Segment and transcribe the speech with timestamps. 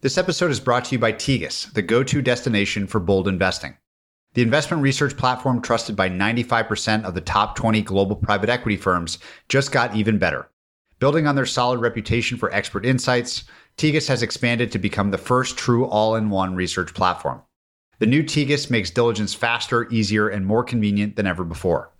[0.00, 3.76] This episode is brought to you by Tegus, the go to destination for bold investing.
[4.34, 9.18] The investment research platform trusted by 95% of the top 20 global private equity firms
[9.48, 10.48] just got even better.
[11.00, 13.42] Building on their solid reputation for expert insights,
[13.76, 17.42] Tegus has expanded to become the first true all in one research platform.
[17.98, 21.90] The new Tegus makes diligence faster, easier, and more convenient than ever before.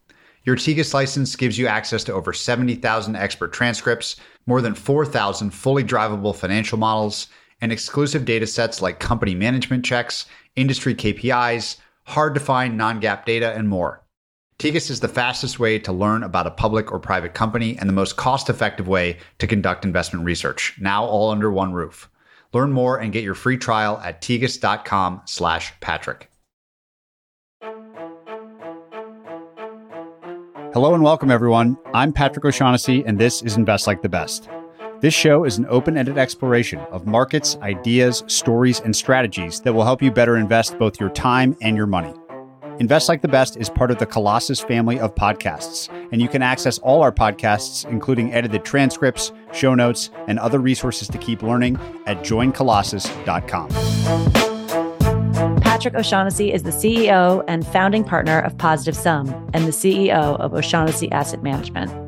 [0.45, 4.15] Your Tegus license gives you access to over 70,000 expert transcripts,
[4.46, 7.27] more than 4,000 fully drivable financial models,
[7.61, 13.24] and exclusive data sets like company management checks, industry KPIs, hard to find non GAAP
[13.24, 14.05] data, and more.
[14.59, 17.92] Tegus is the fastest way to learn about a public or private company and the
[17.92, 22.10] most cost effective way to conduct investment research, now all under one roof.
[22.52, 26.28] Learn more and get your free trial at tegus.com slash Patrick.
[30.72, 31.78] Hello and welcome, everyone.
[31.95, 34.48] I'm Patrick O'Shaughnessy, and this is Invest Like the Best.
[35.01, 39.84] This show is an open ended exploration of markets, ideas, stories, and strategies that will
[39.84, 42.12] help you better invest both your time and your money.
[42.81, 46.42] Invest Like the Best is part of the Colossus family of podcasts, and you can
[46.42, 51.78] access all our podcasts, including edited transcripts, show notes, and other resources to keep learning
[52.06, 53.69] at joincolossus.com.
[55.61, 60.55] Patrick O'Shaughnessy is the CEO and founding partner of Positive Sum and the CEO of
[60.55, 62.08] O'Shaughnessy Asset Management.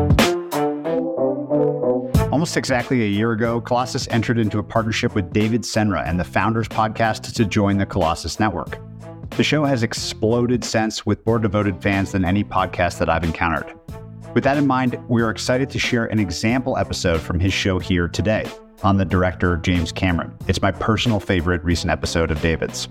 [2.31, 6.23] Almost exactly a year ago, Colossus entered into a partnership with David Senra and the
[6.23, 8.79] Founders Podcast to join the Colossus Network.
[9.31, 13.77] The show has exploded since with more devoted fans than any podcast that I've encountered.
[14.33, 17.79] With that in mind, we are excited to share an example episode from his show
[17.79, 18.49] here today
[18.81, 20.33] on the director James Cameron.
[20.47, 22.87] It's my personal favorite recent episode of David's.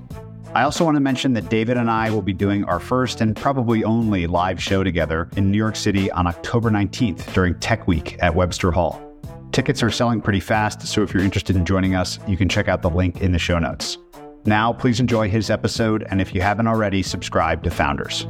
[0.55, 3.35] I also want to mention that David and I will be doing our first and
[3.35, 8.19] probably only live show together in New York City on October 19th during Tech Week
[8.21, 9.10] at Webster Hall.
[9.53, 12.69] Tickets are selling pretty fast, so if you're interested in joining us, you can check
[12.69, 13.99] out the link in the show notes.
[14.45, 18.27] Now, please enjoy his episode, and if you haven't already, subscribe to Founders.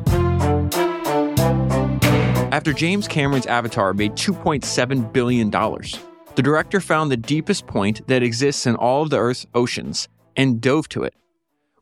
[2.52, 8.66] After James Cameron's Avatar made $2.7 billion, the director found the deepest point that exists
[8.66, 11.14] in all of the Earth's oceans and dove to it.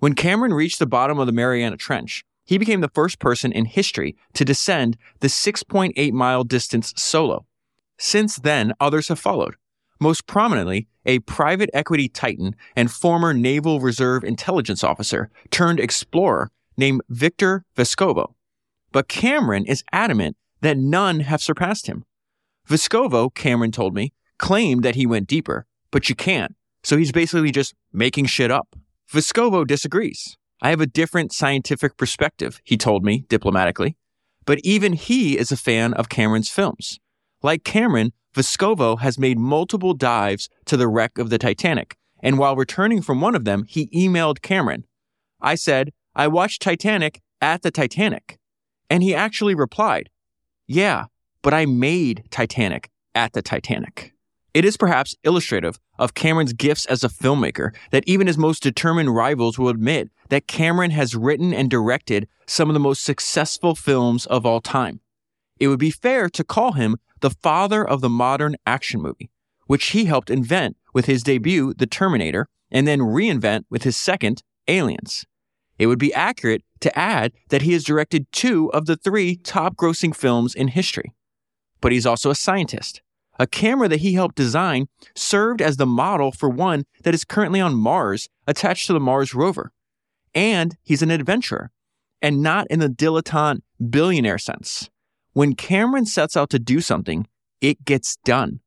[0.01, 3.67] When Cameron reached the bottom of the Mariana Trench, he became the first person in
[3.67, 7.47] history to descend the 6.8 mile distance solo.
[7.99, 9.57] Since then, others have followed.
[10.01, 17.03] Most prominently, a private equity titan and former Naval Reserve intelligence officer turned explorer named
[17.09, 18.35] Victor Vescovo.
[18.93, 22.05] But Cameron is adamant that none have surpassed him.
[22.69, 26.55] Vescovo, Cameron told me, claimed that he went deeper, but you can't.
[26.85, 28.77] So he's basically just making shit up.
[29.13, 30.37] Vescovo disagrees.
[30.63, 33.97] I have a different scientific perspective, he told me diplomatically.
[34.45, 37.01] But even he is a fan of Cameron's films.
[37.43, 42.57] Like Cameron, Vescovo has made multiple dives to the wreck of the Titanic, and while
[42.57, 44.85] returning from one of them, he emailed Cameron.
[45.41, 48.39] I said, I watched Titanic at the Titanic.
[48.91, 50.11] And he actually replied,
[50.67, 51.07] Yeah,
[51.43, 54.13] but I made Titanic at the Titanic.
[54.55, 59.15] It is perhaps illustrative of Cameron's gifts as a filmmaker that even his most determined
[59.15, 64.27] rivals will admit that Cameron has written and directed some of the most successful films
[64.27, 65.01] of all time.
[65.61, 69.31] It would be fair to call him the father of the modern action movie,
[69.67, 74.43] which he helped invent with his debut, The Terminator, and then reinvent with his second,
[74.69, 75.25] Aliens.
[75.79, 79.77] It would be accurate to add that he has directed two of the three top
[79.77, 81.15] grossing films in history.
[81.81, 83.01] But he's also a scientist.
[83.39, 87.61] A camera that he helped design served as the model for one that is currently
[87.61, 89.73] on Mars attached to the Mars rover.
[90.35, 91.71] And he's an adventurer,
[92.21, 94.91] and not in the dilettante billionaire sense.
[95.39, 97.29] When Cameron sets out to do something,
[97.61, 98.59] it gets done.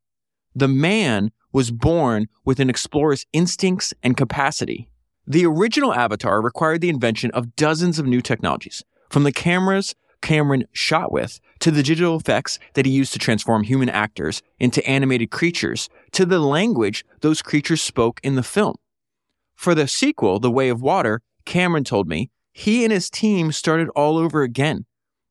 [0.55, 4.89] The man was born with an explorer's instincts and capacity.
[5.27, 10.63] The original Avatar required the invention of dozens of new technologies, from the cameras Cameron
[10.71, 15.29] shot with, to the digital effects that he used to transform human actors into animated
[15.29, 18.77] creatures, to the language those creatures spoke in the film.
[19.55, 23.89] For the sequel, The Way of Water, Cameron told me, he and his team started
[23.89, 24.85] all over again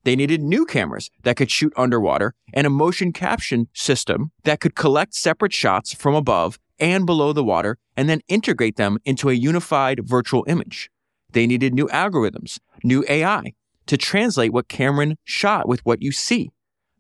[0.05, 4.75] they needed new cameras that could shoot underwater and a motion capture system that could
[4.75, 9.35] collect separate shots from above and below the water and then integrate them into a
[9.35, 10.91] unified virtual image.
[11.33, 13.53] They needed new algorithms, new AI
[13.87, 16.51] to translate what Cameron shot with what you see.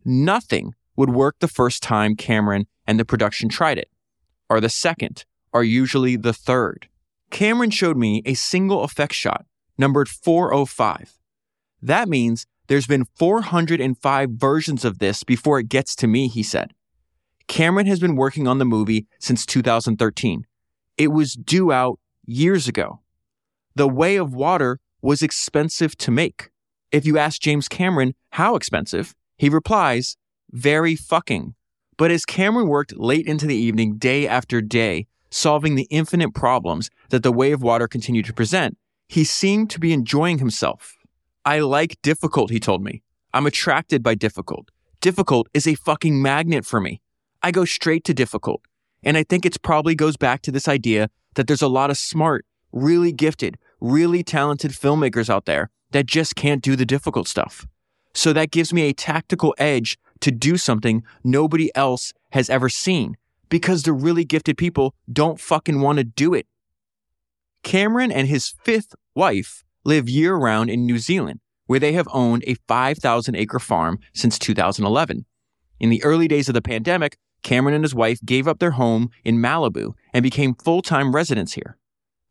[0.05, 3.89] Nothing would work the first time Cameron and the production tried it,
[4.49, 6.89] or the second, or usually the third.
[7.31, 9.47] Cameron showed me a single effect shot
[9.79, 11.19] numbered 405.
[11.81, 16.73] That means there's been 405 versions of this before it gets to me, he said.
[17.49, 20.47] Cameron has been working on the movie since 2013.
[20.97, 23.01] It was due out years ago.
[23.75, 26.51] The Way of Water was expensive to make.
[26.93, 30.17] If you ask James Cameron how expensive, he replies,
[30.53, 31.57] very fucking.
[31.97, 36.89] But as Cameron worked late into the evening, day after day, solving the infinite problems
[37.09, 38.79] that the Way of Water continued to present,
[39.09, 41.00] he seemed to be enjoying himself.
[41.45, 43.03] I like difficult, he told me.
[43.33, 44.71] I'm attracted by difficult.
[45.01, 47.01] Difficult is a fucking magnet for me.
[47.43, 48.63] I go straight to difficult.
[49.03, 51.97] And I think it probably goes back to this idea that there's a lot of
[51.97, 57.67] smart, really gifted, really talented filmmakers out there that just can't do the difficult stuff.
[58.13, 63.17] So that gives me a tactical edge to do something nobody else has ever seen
[63.49, 66.47] because the really gifted people don't fucking want to do it.
[67.63, 72.45] Cameron and his fifth wife live year round in New Zealand, where they have owned
[72.47, 75.25] a 5,000 acre farm since 2011.
[75.79, 79.11] In the early days of the pandemic, Cameron and his wife gave up their home
[79.25, 81.79] in Malibu and became full time residents here.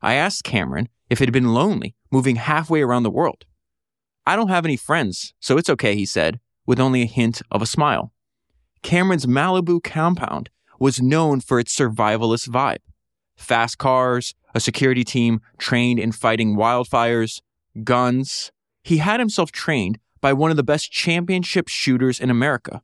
[0.01, 3.45] I asked Cameron if it had been lonely moving halfway around the world.
[4.25, 7.61] I don't have any friends, so it's okay, he said, with only a hint of
[7.61, 8.13] a smile.
[8.83, 10.49] Cameron's Malibu compound
[10.79, 12.79] was known for its survivalist vibe
[13.35, 17.41] fast cars, a security team trained in fighting wildfires,
[17.83, 18.51] guns.
[18.83, 22.81] He had himself trained by one of the best championship shooters in America.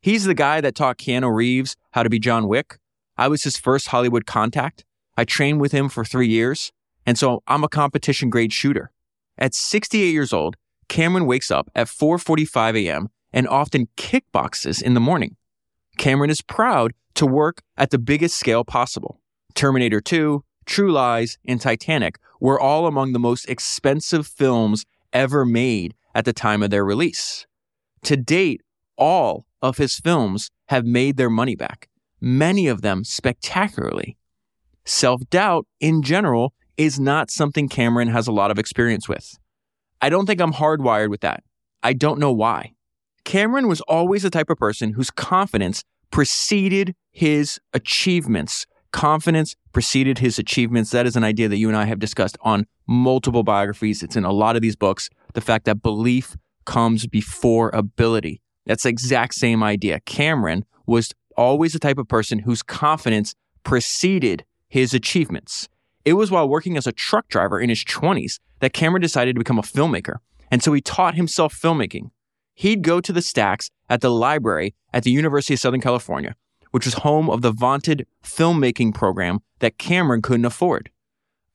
[0.00, 2.78] He's the guy that taught Keanu Reeves how to be John Wick.
[3.16, 4.84] I was his first Hollywood contact.
[5.16, 6.72] I trained with him for three years,
[7.06, 8.90] and so I'm a competition grade shooter.
[9.38, 10.56] At 68 years old,
[10.88, 13.08] Cameron wakes up at 4:45 a.m.
[13.32, 15.36] and often kickboxes in the morning.
[15.96, 19.20] Cameron is proud to work at the biggest scale possible.
[19.54, 25.94] Terminator 2, True Lies, and Titanic were all among the most expensive films ever made
[26.14, 27.46] at the time of their release.
[28.04, 28.62] To date,
[28.96, 31.88] all of his films have made their money back,
[32.20, 34.16] many of them spectacularly.
[34.84, 39.38] Self doubt, in general, is not something Cameron has a lot of experience with.
[40.02, 41.42] I don't think I'm hardwired with that.
[41.82, 42.72] I don't know why.
[43.24, 48.66] Cameron was always the type of person whose confidence preceded his achievements.
[48.94, 50.92] Confidence preceded his achievements.
[50.92, 54.04] That is an idea that you and I have discussed on multiple biographies.
[54.04, 55.10] It's in a lot of these books.
[55.32, 58.40] The fact that belief comes before ability.
[58.66, 59.98] That's the exact same idea.
[60.06, 65.68] Cameron was always the type of person whose confidence preceded his achievements.
[66.04, 69.40] It was while working as a truck driver in his 20s that Cameron decided to
[69.40, 70.18] become a filmmaker.
[70.52, 72.10] And so he taught himself filmmaking.
[72.54, 76.36] He'd go to the stacks at the library at the University of Southern California,
[76.74, 80.90] which was home of the vaunted filmmaking program that Cameron couldn't afford.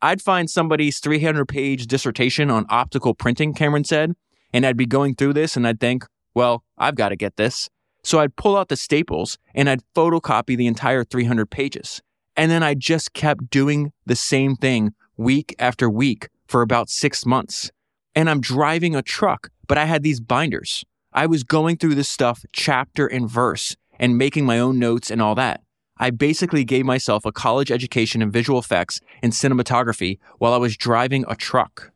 [0.01, 4.15] I'd find somebody's 300 page dissertation on optical printing, Cameron said,
[4.53, 7.69] and I'd be going through this and I'd think, well, I've got to get this.
[8.01, 12.01] So I'd pull out the staples and I'd photocopy the entire 300 pages.
[12.37, 17.25] And then I just kept doing the same thing week after week for about six
[17.25, 17.71] months.
[18.15, 20.85] And I'm driving a truck, but I had these binders.
[21.11, 25.21] I was going through this stuff chapter and verse and making my own notes and
[25.21, 25.61] all that.
[25.97, 30.77] I basically gave myself a college education in visual effects and cinematography while I was
[30.77, 31.91] driving a truck.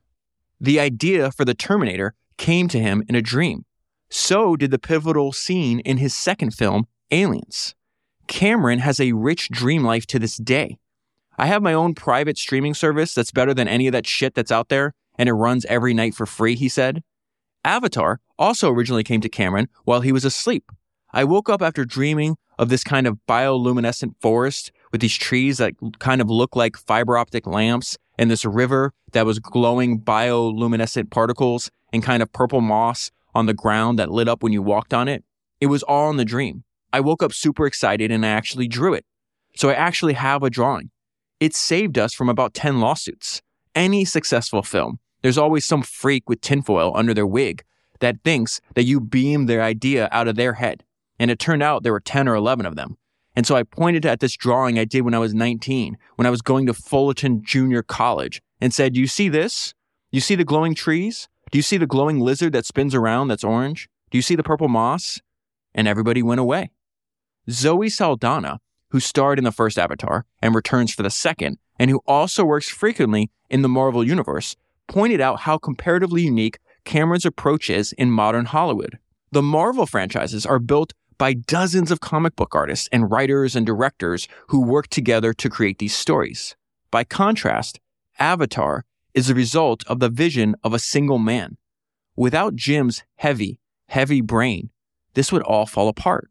[0.59, 3.65] The idea for the Terminator came to him in a dream.
[4.09, 7.75] So did the pivotal scene in his second film, Aliens.
[8.27, 10.79] Cameron has a rich dream life to this day.
[11.37, 14.51] I have my own private streaming service that's better than any of that shit that's
[14.51, 17.03] out there, and it runs every night for free, he said.
[17.65, 20.71] Avatar also originally came to Cameron while he was asleep.
[21.15, 25.73] I woke up after dreaming of this kind of bioluminescent forest with these trees that
[25.99, 31.69] kind of look like fiber optic lamps and this river that was glowing bioluminescent particles
[31.91, 35.07] and kind of purple moss on the ground that lit up when you walked on
[35.07, 35.23] it.
[35.61, 36.63] It was all in the dream.
[36.91, 39.05] I woke up super excited and I actually drew it.
[39.55, 40.89] So I actually have a drawing.
[41.39, 43.43] It saved us from about 10 lawsuits.
[43.75, 47.63] Any successful film, there's always some freak with tinfoil under their wig
[47.99, 50.83] that thinks that you beam their idea out of their head.
[51.19, 52.97] And it turned out there were 10 or 11 of them.
[53.35, 56.29] And so I pointed at this drawing I did when I was 19, when I
[56.29, 59.73] was going to Fullerton Junior College, and said, You see this?
[60.11, 61.27] You see the glowing trees?
[61.51, 63.89] Do you see the glowing lizard that spins around that's orange?
[64.11, 65.19] Do you see the purple moss?
[65.73, 66.71] And everybody went away.
[67.49, 72.01] Zoe Saldana, who starred in the first Avatar and returns for the second, and who
[72.05, 74.55] also works frequently in the Marvel Universe,
[74.87, 78.99] pointed out how comparatively unique Cameron's approach is in modern Hollywood.
[79.31, 84.27] The Marvel franchises are built by dozens of comic book artists and writers and directors
[84.47, 86.55] who work together to create these stories.
[86.91, 87.79] By contrast,
[88.19, 91.57] Avatar is the result of the vision of a single man.
[92.15, 94.69] Without Jim's heavy, heavy brain,
[95.13, 96.29] this would all fall apart.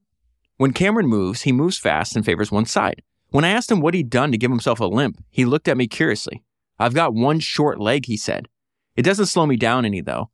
[0.56, 3.02] When Cameron moves, he moves fast and favors one side.
[3.30, 5.76] When I asked him what he'd done to give himself a limp, he looked at
[5.76, 6.42] me curiously.
[6.78, 8.48] I've got one short leg, he said.
[8.94, 10.30] It doesn't slow me down any, though.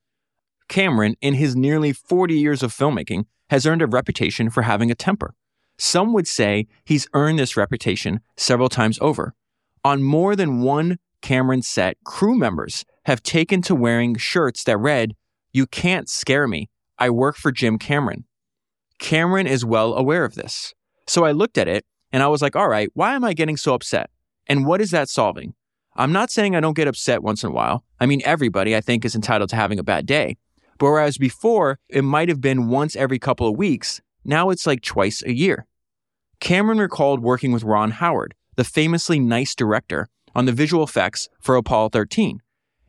[0.68, 4.94] Cameron, in his nearly 40 years of filmmaking, has earned a reputation for having a
[4.94, 5.34] temper.
[5.78, 9.34] Some would say he's earned this reputation several times over.
[9.84, 15.14] On more than one Cameron set, crew members have taken to wearing shirts that read,
[15.52, 16.68] You can't scare me.
[16.98, 18.24] I work for Jim Cameron.
[18.98, 20.74] Cameron is well aware of this.
[21.06, 23.56] So I looked at it and I was like, all right, why am I getting
[23.56, 24.10] so upset?
[24.46, 25.54] And what is that solving?
[25.96, 27.84] I'm not saying I don't get upset once in a while.
[28.00, 30.36] I mean, everybody, I think, is entitled to having a bad day.
[30.78, 34.82] But whereas before, it might have been once every couple of weeks, now it's like
[34.82, 35.66] twice a year.
[36.40, 41.56] Cameron recalled working with Ron Howard, the famously nice director, on the visual effects for
[41.56, 42.40] Apollo 13.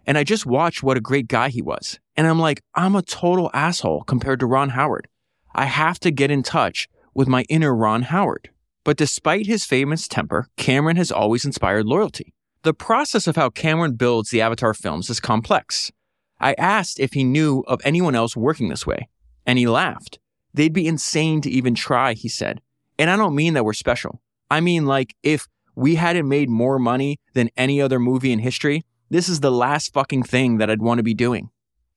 [0.05, 1.99] And I just watched what a great guy he was.
[2.15, 5.07] And I'm like, I'm a total asshole compared to Ron Howard.
[5.55, 8.49] I have to get in touch with my inner Ron Howard.
[8.83, 12.33] But despite his famous temper, Cameron has always inspired loyalty.
[12.63, 15.91] The process of how Cameron builds the Avatar films is complex.
[16.39, 19.09] I asked if he knew of anyone else working this way,
[19.45, 20.19] and he laughed.
[20.53, 22.61] They'd be insane to even try, he said.
[22.97, 24.21] And I don't mean that we're special.
[24.49, 28.85] I mean, like, if we hadn't made more money than any other movie in history,
[29.09, 31.49] this is the last fucking thing that I'd want to be doing.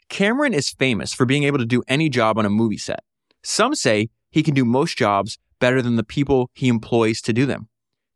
[0.09, 3.03] Cameron is famous for being able to do any job on a movie set.
[3.43, 7.47] Some say he can do most jobs better than the people he employs to do
[7.47, 7.69] them.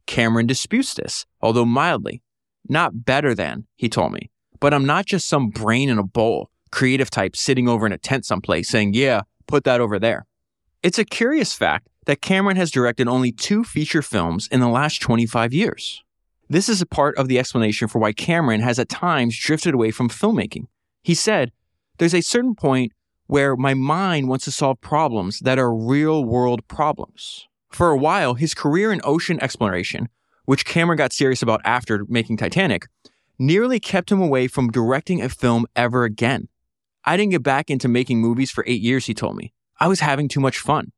[0.06, 2.22] Cameron disputes this, although mildly.
[2.68, 4.30] Not better than, he told me.
[4.60, 7.98] But I'm not just some brain in a bowl, creative type sitting over in a
[7.98, 10.26] tent someplace saying, yeah, put that over there.
[10.82, 15.00] It's a curious fact that Cameron has directed only two feature films in the last
[15.02, 16.02] 25 years.
[16.48, 19.90] This is a part of the explanation for why Cameron has at times drifted away
[19.90, 20.66] from filmmaking.
[21.02, 21.50] He said,
[21.98, 22.92] There's a certain point
[23.26, 27.48] where my mind wants to solve problems that are real world problems.
[27.70, 30.08] For a while, his career in ocean exploration,
[30.44, 32.86] which Cameron got serious about after making Titanic,
[33.38, 36.48] nearly kept him away from directing a film ever again.
[37.04, 39.52] I didn't get back into making movies for eight years, he told me.
[39.78, 40.92] I was having too much fun.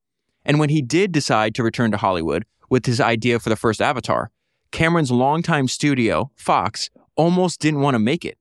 [0.45, 3.83] And when he did decide to return to Hollywood with his idea for the first
[3.83, 4.31] Avatar,
[4.71, 8.39] Cameron's longtime studio, Fox, almost didn't want to make it.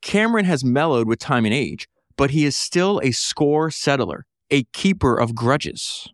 [0.00, 4.64] Cameron has mellowed with time and age, but he is still a score settler, a
[4.64, 6.08] keeper of grudges.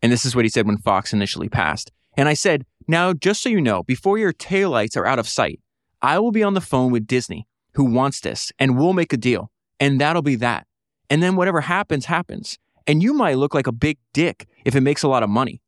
[0.00, 1.90] And this is what he said when Fox initially passed.
[2.16, 5.60] And I said, Now, just so you know, before your taillights are out of sight,
[6.02, 9.16] I will be on the phone with Disney, who wants this, and we'll make a
[9.16, 9.50] deal.
[9.80, 10.66] And that'll be that.
[11.10, 12.58] And then whatever happens, happens.
[12.86, 15.60] And you might look like a big dick if it makes a lot of money.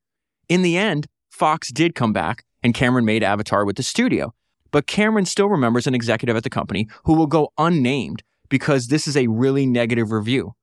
[0.49, 4.35] In the end, Fox did come back, and Cameron made Avatar with the studio.
[4.71, 9.07] But Cameron still remembers an executive at the company who will go unnamed because this
[9.07, 10.55] is a really negative review.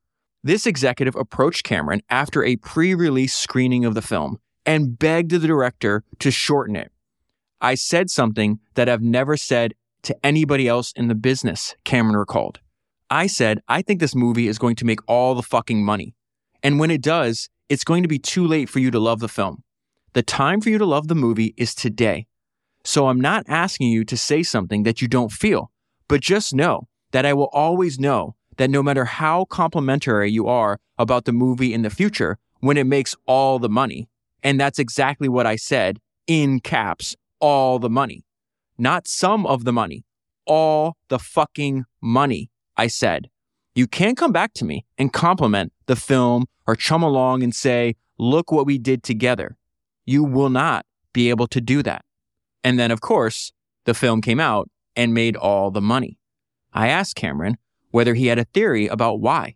[0.44, 5.40] This executive approached Cameron after a pre release screening of the film and begged the
[5.40, 6.92] director to shorten it.
[7.62, 12.60] I said something that I've never said to anybody else in the business, Cameron recalled.
[13.10, 16.16] I said, I think this movie is going to make all the fucking money.
[16.64, 19.28] And when it does, it's going to be too late for you to love the
[19.28, 19.64] film.
[20.14, 22.28] The time for you to love the movie is today.
[22.84, 25.72] So I'm not asking you to say something that you don't feel,
[26.08, 30.80] but just know that I will always know that no matter how complimentary you are
[30.98, 34.08] about the movie in the future, when it makes all the money,
[34.44, 38.26] and that's exactly what I said in caps all the money.
[38.78, 40.06] Not some of the money,
[40.46, 43.30] all the fucking money, I said.
[43.74, 47.96] You can't come back to me and compliment the film or chum along and say,
[48.18, 49.58] look what we did together.
[50.06, 52.04] You will not be able to do that.
[52.64, 53.52] And then, of course,
[53.86, 56.18] the film came out and made all the money.
[56.74, 57.58] I asked Cameron
[57.92, 59.56] whether he had a theory about why.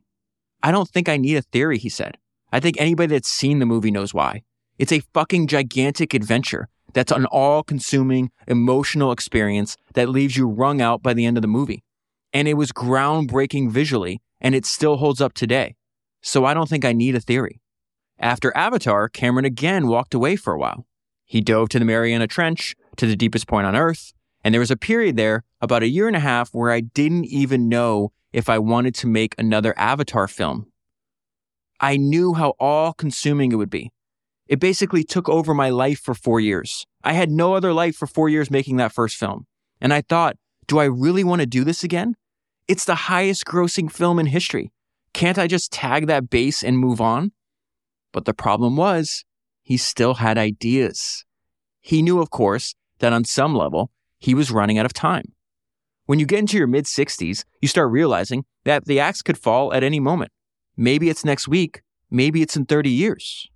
[0.62, 2.17] I don't think I need a theory, he said.
[2.51, 4.43] I think anybody that's seen the movie knows why.
[4.77, 10.81] It's a fucking gigantic adventure that's an all consuming emotional experience that leaves you wrung
[10.81, 11.84] out by the end of the movie.
[12.34, 15.75] And it was groundbreaking visually, and it still holds up today.
[16.22, 17.62] So I don't think I need a theory.
[18.19, 20.86] After Avatar, Cameron again walked away for a while.
[21.25, 24.72] He dove to the Mariana Trench, to the deepest point on Earth, and there was
[24.72, 28.50] a period there, about a year and a half, where I didn't even know if
[28.50, 30.72] I wanted to make another Avatar film.
[31.79, 33.91] I knew how all consuming it would be.
[34.49, 36.87] It basically took over my life for four years.
[37.03, 39.45] I had no other life for four years making that first film.
[39.79, 40.37] And I thought,
[40.67, 42.15] do I really want to do this again?
[42.67, 44.71] It's the highest grossing film in history.
[45.13, 47.31] Can't I just tag that base and move on?
[48.11, 49.23] But the problem was,
[49.61, 51.25] he still had ideas.
[51.79, 55.33] He knew, of course, that on some level, he was running out of time.
[56.07, 59.71] When you get into your mid 60s, you start realizing that the axe could fall
[59.73, 60.31] at any moment.
[60.75, 63.47] Maybe it's next week, maybe it's in 30 years.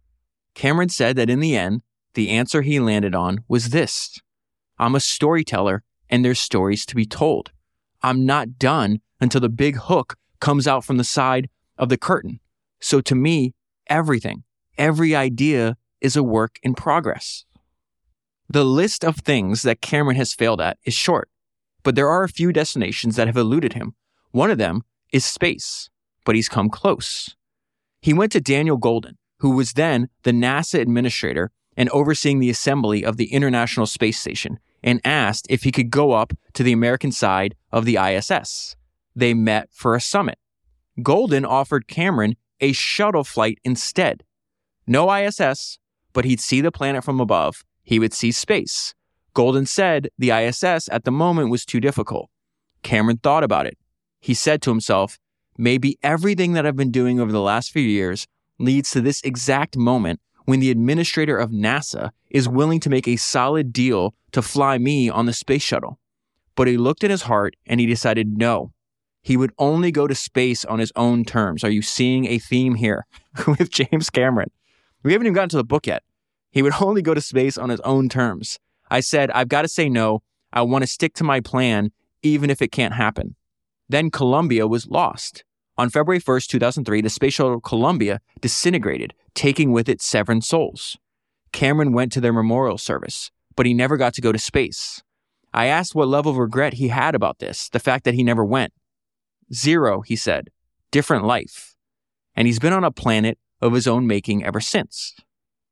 [0.55, 1.81] Cameron said that in the end,
[2.13, 4.19] the answer he landed on was this
[4.77, 7.51] I'm a storyteller, and there's stories to be told.
[8.01, 12.39] I'm not done until the big hook comes out from the side of the curtain.
[12.81, 13.53] So to me,
[13.87, 14.43] everything,
[14.77, 17.45] every idea is a work in progress.
[18.49, 21.29] The list of things that Cameron has failed at is short,
[21.81, 23.95] but there are a few destinations that have eluded him.
[24.31, 25.89] One of them is space,
[26.25, 27.35] but he's come close.
[28.01, 33.03] He went to Daniel Goldin, who was then the NASA administrator and overseeing the assembly
[33.03, 37.11] of the International Space Station, and asked if he could go up to the American
[37.11, 38.77] side of the ISS.
[39.13, 40.39] They met for a summit.
[40.99, 44.23] Goldin offered Cameron a shuttle flight instead.
[44.87, 45.77] No ISS,
[46.13, 47.65] but he'd see the planet from above.
[47.83, 48.95] He would see space.
[49.35, 52.29] Goldin said the ISS at the moment was too difficult.
[52.81, 53.77] Cameron thought about it.
[54.21, 55.19] He said to himself,
[55.57, 58.25] maybe everything that I've been doing over the last few years
[58.63, 63.15] leads to this exact moment when the administrator of NASA is willing to make a
[63.15, 65.99] solid deal to fly me on the space shuttle.
[66.55, 68.73] But he looked at his heart and he decided no.
[69.21, 71.63] He would only go to space on his own terms.
[71.63, 73.05] Are you seeing a theme here
[73.47, 74.51] with James Cameron?
[75.03, 76.03] We haven't even gotten to the book yet.
[76.51, 78.59] He would only go to space on his own terms.
[78.91, 80.21] I said, I've got to say no.
[80.51, 81.91] I want to stick to my plan,
[82.21, 83.35] even if it can't happen.
[83.89, 85.43] Then Columbia was lost.
[85.77, 90.97] On February 1st, 2003, the space shuttle Columbia disintegrated, taking with it seven souls.
[91.51, 95.01] Cameron went to their memorial service, but he never got to go to space.
[95.53, 98.45] I asked what level of regret he had about this, the fact that he never
[98.45, 98.73] went.
[99.53, 100.49] Zero, he said.
[100.91, 101.75] Different life.
[102.35, 105.15] And he's been on a planet of his own making ever since.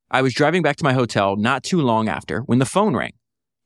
[0.10, 3.13] I was driving back to my hotel not too long after when the phone rang.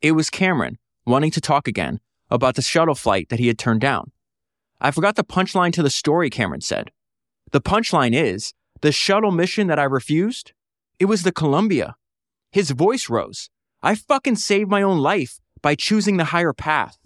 [0.00, 3.80] It was Cameron wanting to talk again about the shuttle flight that he had turned
[3.80, 4.12] down.
[4.80, 6.90] I forgot the punchline to the story, Cameron said.
[7.52, 10.52] The punchline is the shuttle mission that I refused,
[10.98, 11.94] it was the Columbia.
[12.50, 13.50] His voice rose.
[13.82, 16.98] I fucking saved my own life by choosing the higher path.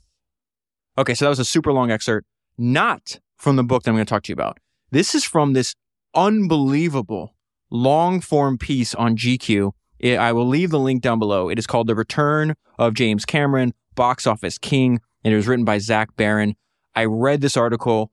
[0.97, 2.27] Okay, so that was a super long excerpt,
[2.59, 4.59] not from the book that I'm going to talk to you about.
[4.91, 5.75] This is from this
[6.15, 7.35] unbelievable
[7.71, 9.73] long form piece on GQ.
[10.05, 11.49] I will leave the link down below.
[11.49, 15.65] It is called The Return of James Cameron, Box Office King, and it was written
[15.65, 16.57] by Zach Baron.
[16.95, 18.11] I read this article.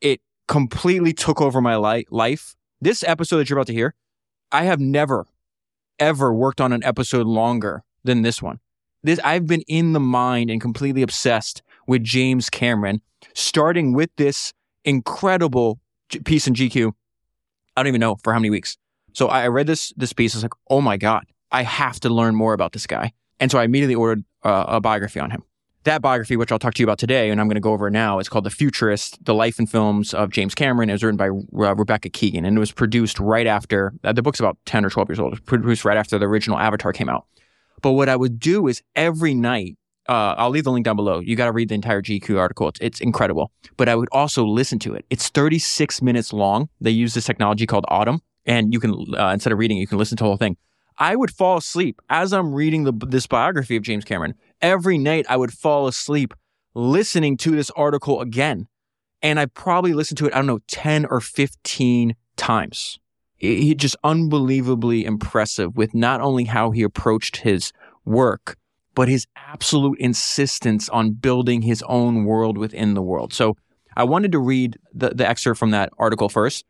[0.00, 2.56] It completely took over my li- life.
[2.80, 3.94] This episode that you're about to hear,
[4.50, 5.26] I have never,
[5.98, 8.58] ever worked on an episode longer than this one.
[9.02, 13.00] This I've been in the mind and completely obsessed with James Cameron,
[13.34, 14.52] starting with this
[14.84, 15.80] incredible
[16.24, 16.92] piece in GQ.
[17.76, 18.76] I don't even know for how many weeks.
[19.12, 20.34] So I read this this piece.
[20.34, 23.12] I was like, oh my god, I have to learn more about this guy.
[23.40, 25.42] And so I immediately ordered uh, a biography on him
[25.84, 27.90] that biography, which I'll talk to you about today, and I'm going to go over
[27.90, 30.90] now, is called The Futurist, The Life and Films of James Cameron.
[30.90, 34.22] It was written by uh, Rebecca Keegan, and it was produced right after, uh, the
[34.22, 35.32] book's about 10 or 12 years old.
[35.32, 37.26] It was produced right after the original Avatar came out.
[37.82, 39.76] But what I would do is every night,
[40.08, 41.20] uh, I'll leave the link down below.
[41.20, 42.68] You got to read the entire GQ article.
[42.68, 43.50] It's, it's incredible.
[43.76, 45.04] But I would also listen to it.
[45.10, 46.68] It's 36 minutes long.
[46.80, 49.98] They use this technology called Audm, and you can, uh, instead of reading, you can
[49.98, 50.56] listen to the whole thing.
[50.98, 54.34] I would fall asleep as I'm reading the, this biography of James Cameron.
[54.62, 56.32] Every night I would fall asleep
[56.74, 58.68] listening to this article again.
[59.20, 62.98] And I probably listened to it, I don't know, 10 or 15 times.
[63.36, 67.72] He just unbelievably impressive with not only how he approached his
[68.04, 68.56] work,
[68.94, 73.32] but his absolute insistence on building his own world within the world.
[73.32, 73.56] So
[73.96, 76.64] I wanted to read the, the excerpt from that article first,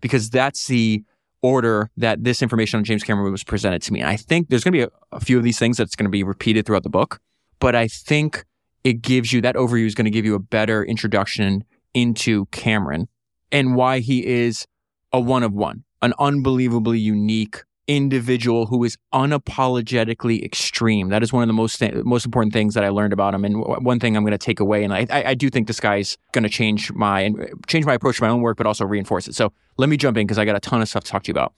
[0.00, 1.02] because that's the
[1.40, 4.00] order that this information on James Cameron was presented to me.
[4.00, 6.06] And I think there's going to be a, a few of these things that's going
[6.06, 7.20] to be repeated throughout the book,
[7.60, 8.44] but I think
[8.84, 13.08] it gives you that overview is going to give you a better introduction into Cameron
[13.50, 14.66] and why he is
[15.12, 21.08] a one of one, an unbelievably unique individual who is unapologetically extreme.
[21.08, 23.44] That is one of the most th- most important things that I learned about him,
[23.44, 24.84] and w- one thing I'm going to take away.
[24.84, 27.32] And I, I, do think this guy's going to change my
[27.66, 29.34] change my approach to my own work, but also reinforce it.
[29.34, 31.28] So let me jump in because I got a ton of stuff to talk to
[31.28, 31.54] you about.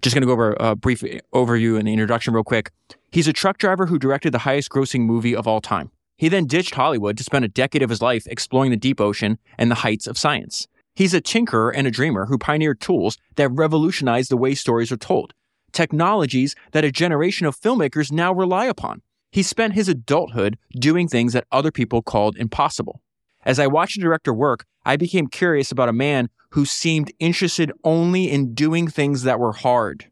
[0.00, 1.02] Just going to go over a brief
[1.34, 2.70] overview and introduction real quick.
[3.10, 5.90] He's a truck driver who directed the highest grossing movie of all time.
[6.16, 9.38] He then ditched Hollywood to spend a decade of his life exploring the deep ocean
[9.58, 10.66] and the heights of science.
[10.94, 14.96] He's a tinkerer and a dreamer who pioneered tools that revolutionized the way stories are
[14.96, 15.34] told
[15.72, 19.02] technologies that a generation of filmmakers now rely upon.
[19.30, 23.00] He spent his adulthood doing things that other people called impossible.
[23.44, 27.72] As I watched the director work, I became curious about a man who seemed interested
[27.82, 30.10] only in doing things that were hard.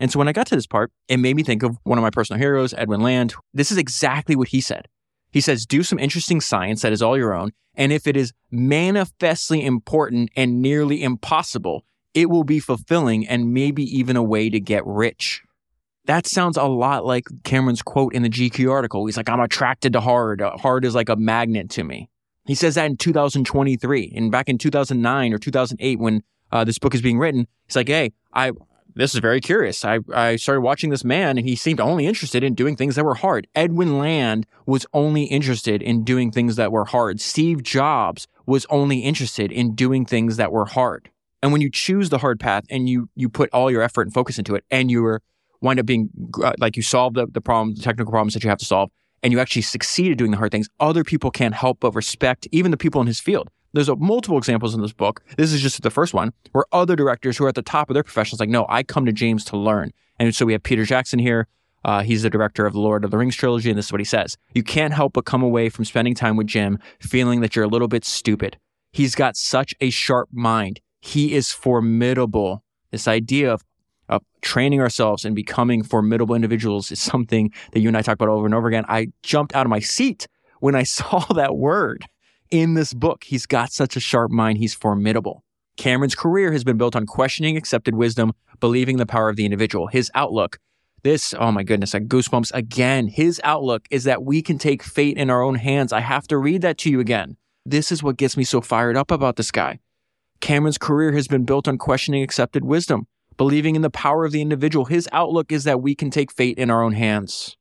[0.00, 2.02] And so when I got to this part, it made me think of one of
[2.02, 3.34] my personal heroes, Edwin Land.
[3.52, 4.88] This is exactly what he said.
[5.32, 7.52] He says, do some interesting science that is all your own.
[7.74, 11.84] And if it is manifestly important and nearly impossible,
[12.14, 15.42] it will be fulfilling and maybe even a way to get rich.
[16.06, 19.04] That sounds a lot like Cameron's quote in the GQ article.
[19.06, 20.40] He's like, I'm attracted to hard.
[20.40, 22.08] Hard is like a magnet to me.
[22.48, 24.14] He says that in 2023.
[24.16, 27.88] And back in 2009 or 2008, when uh, this book is being written, he's like,
[27.88, 28.52] hey, I,
[28.94, 29.84] this is very curious.
[29.84, 33.04] I, I started watching this man and he seemed only interested in doing things that
[33.04, 33.46] were hard.
[33.54, 37.20] Edwin Land was only interested in doing things that were hard.
[37.20, 41.10] Steve Jobs was only interested in doing things that were hard.
[41.42, 44.14] And when you choose the hard path and you you put all your effort and
[44.14, 45.18] focus into it and you
[45.60, 46.08] wind up being
[46.42, 48.90] uh, like you solve the, the problems, the technical problems that you have to solve,
[49.22, 52.46] and you actually succeed at doing the hard things, other people can't help but respect
[52.52, 53.48] even the people in his field.
[53.72, 55.22] There's a, multiple examples in this book.
[55.36, 57.94] This is just the first one where other directors who are at the top of
[57.94, 59.92] their professions, like, no, I come to James to learn.
[60.18, 61.46] And so we have Peter Jackson here.
[61.84, 64.00] Uh, he's the director of the Lord of the Rings trilogy, and this is what
[64.00, 64.36] he says.
[64.54, 67.68] You can't help but come away from spending time with Jim feeling that you're a
[67.68, 68.58] little bit stupid.
[68.90, 70.80] He's got such a sharp mind.
[71.00, 72.64] He is formidable.
[72.90, 73.66] This idea of, of
[74.42, 78.46] training ourselves and becoming formidable individuals is something that you and I talk about over
[78.46, 78.84] and over again.
[78.88, 80.26] I jumped out of my seat
[80.60, 82.06] when I saw that word
[82.50, 83.24] in this book.
[83.24, 84.58] He's got such a sharp mind.
[84.58, 85.44] He's formidable.
[85.76, 89.86] Cameron's career has been built on questioning accepted wisdom, believing the power of the individual.
[89.86, 90.58] His outlook,
[91.04, 93.06] this, oh my goodness, I goosebumps again.
[93.06, 95.92] His outlook is that we can take fate in our own hands.
[95.92, 97.36] I have to read that to you again.
[97.64, 99.78] This is what gets me so fired up about this guy.
[100.40, 103.06] Cameron's career has been built on questioning accepted wisdom,
[103.38, 104.84] believing in the power of the individual.
[104.84, 107.56] His outlook is that we can take fate in our own hands.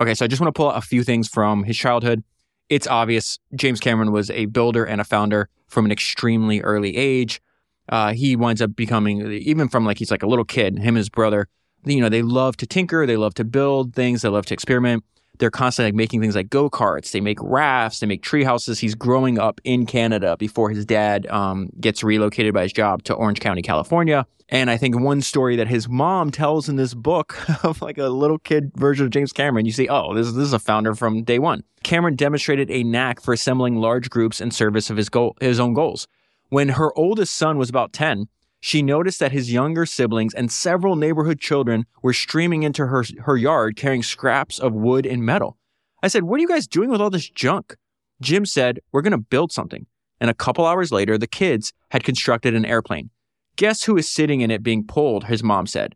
[0.00, 2.24] Okay, so I just want to pull out a few things from his childhood
[2.68, 7.40] it's obvious James Cameron was a builder and a founder from an extremely early age.
[7.88, 10.98] Uh, he winds up becoming, even from like he's like a little kid, him and
[10.98, 11.48] his brother,
[11.84, 15.04] you know, they love to tinker, they love to build things, they love to experiment.
[15.38, 18.78] They're constantly like making things like go karts, they make rafts, they make tree houses.
[18.78, 23.14] He's growing up in Canada before his dad um, gets relocated by his job to
[23.14, 24.26] Orange County, California.
[24.50, 28.08] And I think one story that his mom tells in this book of like a
[28.08, 31.22] little kid version of James Cameron, you see, oh, this, this is a founder from
[31.22, 31.62] day one.
[31.82, 35.74] Cameron demonstrated a knack for assembling large groups in service of his goal, his own
[35.74, 36.08] goals.
[36.48, 38.26] When her oldest son was about 10,
[38.60, 43.36] she noticed that his younger siblings and several neighborhood children were streaming into her, her
[43.36, 45.56] yard carrying scraps of wood and metal.
[46.02, 47.76] I said, What are you guys doing with all this junk?
[48.20, 49.86] Jim said, We're going to build something.
[50.20, 53.10] And a couple hours later, the kids had constructed an airplane.
[53.56, 55.24] Guess who is sitting in it being pulled?
[55.24, 55.94] His mom said.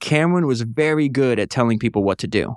[0.00, 2.56] Cameron was very good at telling people what to do.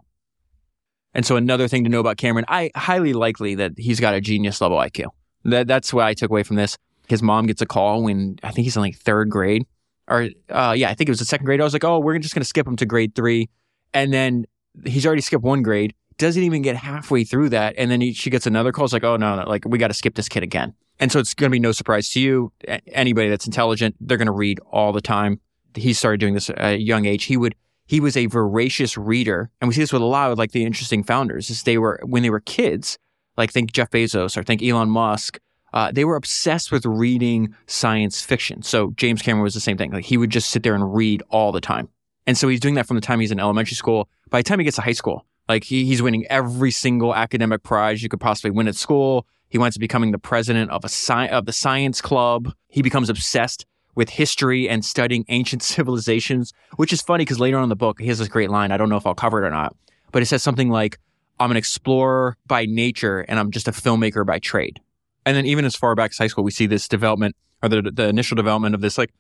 [1.14, 4.22] And so another thing to know about Cameron, I highly likely that he's got a
[4.22, 5.06] genius level IQ.
[5.46, 6.78] That, that's what I took away from this.
[7.08, 9.66] His mom gets a call when I think he's in like third grade,
[10.08, 11.62] or uh, yeah, I think it was the second grade.
[11.62, 13.50] I was like, oh, we're just going to skip him to grade three,
[13.94, 14.46] and then
[14.86, 15.94] he's already skipped one grade.
[16.18, 18.86] Doesn't even get halfway through that, and then he, she gets another call.
[18.86, 20.74] It's like, oh no, no, like we got to skip this kid again.
[21.00, 22.52] And so it's going to be no surprise to you.
[22.88, 25.40] Anybody that's intelligent, they're going to read all the time.
[25.76, 27.26] He started doing this at a young age.
[27.26, 27.54] He would,
[27.86, 29.52] he was a voracious reader.
[29.62, 32.00] And we see this with a lot of like the interesting founders is they were,
[32.04, 32.98] when they were kids,
[33.38, 35.38] like think Jeff Bezos or think Elon Musk,
[35.74, 38.62] uh, they were obsessed with reading science fiction.
[38.62, 39.92] So James Cameron was the same thing.
[39.92, 41.90] Like he would just sit there and read all the time.
[42.26, 44.10] And so he's doing that from the time he's in elementary school.
[44.30, 47.64] By the time he gets to high school, like he, he's winning every single academic
[47.64, 49.26] prize you could possibly win at school.
[49.50, 52.54] He winds up becoming the president of a sci- of the science club.
[52.68, 57.64] He becomes obsessed with history and studying ancient civilizations, which is funny because later on
[57.64, 58.72] in the book, he has this great line.
[58.72, 59.76] I don't know if I'll cover it or not,
[60.12, 61.00] but it says something like,
[61.40, 64.82] I'm an explorer by nature and I'm just a filmmaker by trade.
[65.28, 67.82] And then even as far back as high school, we see this development or the,
[67.82, 69.12] the initial development of this like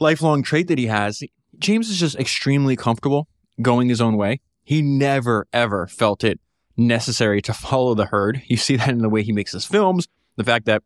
[0.00, 1.22] lifelong trait that he has.
[1.60, 3.28] James is just extremely comfortable
[3.62, 4.40] going his own way.
[4.64, 6.40] He never, ever felt it
[6.76, 8.42] necessary to follow the herd.
[8.48, 10.08] You see that in the way he makes his films.
[10.34, 10.82] The fact that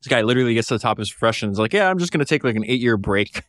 [0.00, 1.98] this guy literally gets to the top of his profession and is like, yeah, I'm
[1.98, 3.42] just going to take like an eight year break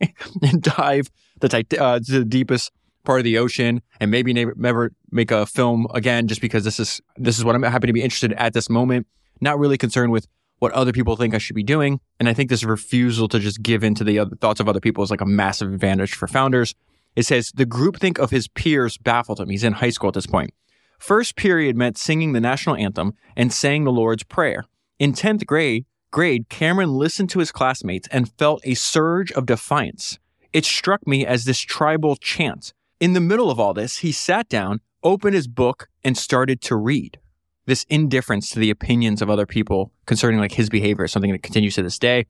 [0.42, 2.72] and dive the tit- uh, to the deepest
[3.04, 7.02] part of the ocean and maybe never, make a film again just because this is
[7.16, 9.06] this is what I'm happy to be interested in at this moment.
[9.40, 10.26] Not really concerned with
[10.58, 12.00] what other people think I should be doing.
[12.18, 14.80] And I think this refusal to just give in to the other thoughts of other
[14.80, 16.74] people is like a massive advantage for founders.
[17.16, 19.50] It says the groupthink of his peers baffled him.
[19.50, 20.52] He's in high school at this point.
[20.98, 24.64] First period meant singing the national anthem and saying the Lord's Prayer.
[24.98, 30.18] In 10th grade, grade, Cameron listened to his classmates and felt a surge of defiance.
[30.52, 32.72] It struck me as this tribal chant.
[33.00, 36.76] In the middle of all this, he sat down, opened his book, and started to
[36.76, 37.18] read.
[37.66, 41.42] This indifference to the opinions of other people concerning like his behavior is something that
[41.42, 42.26] continues to this day.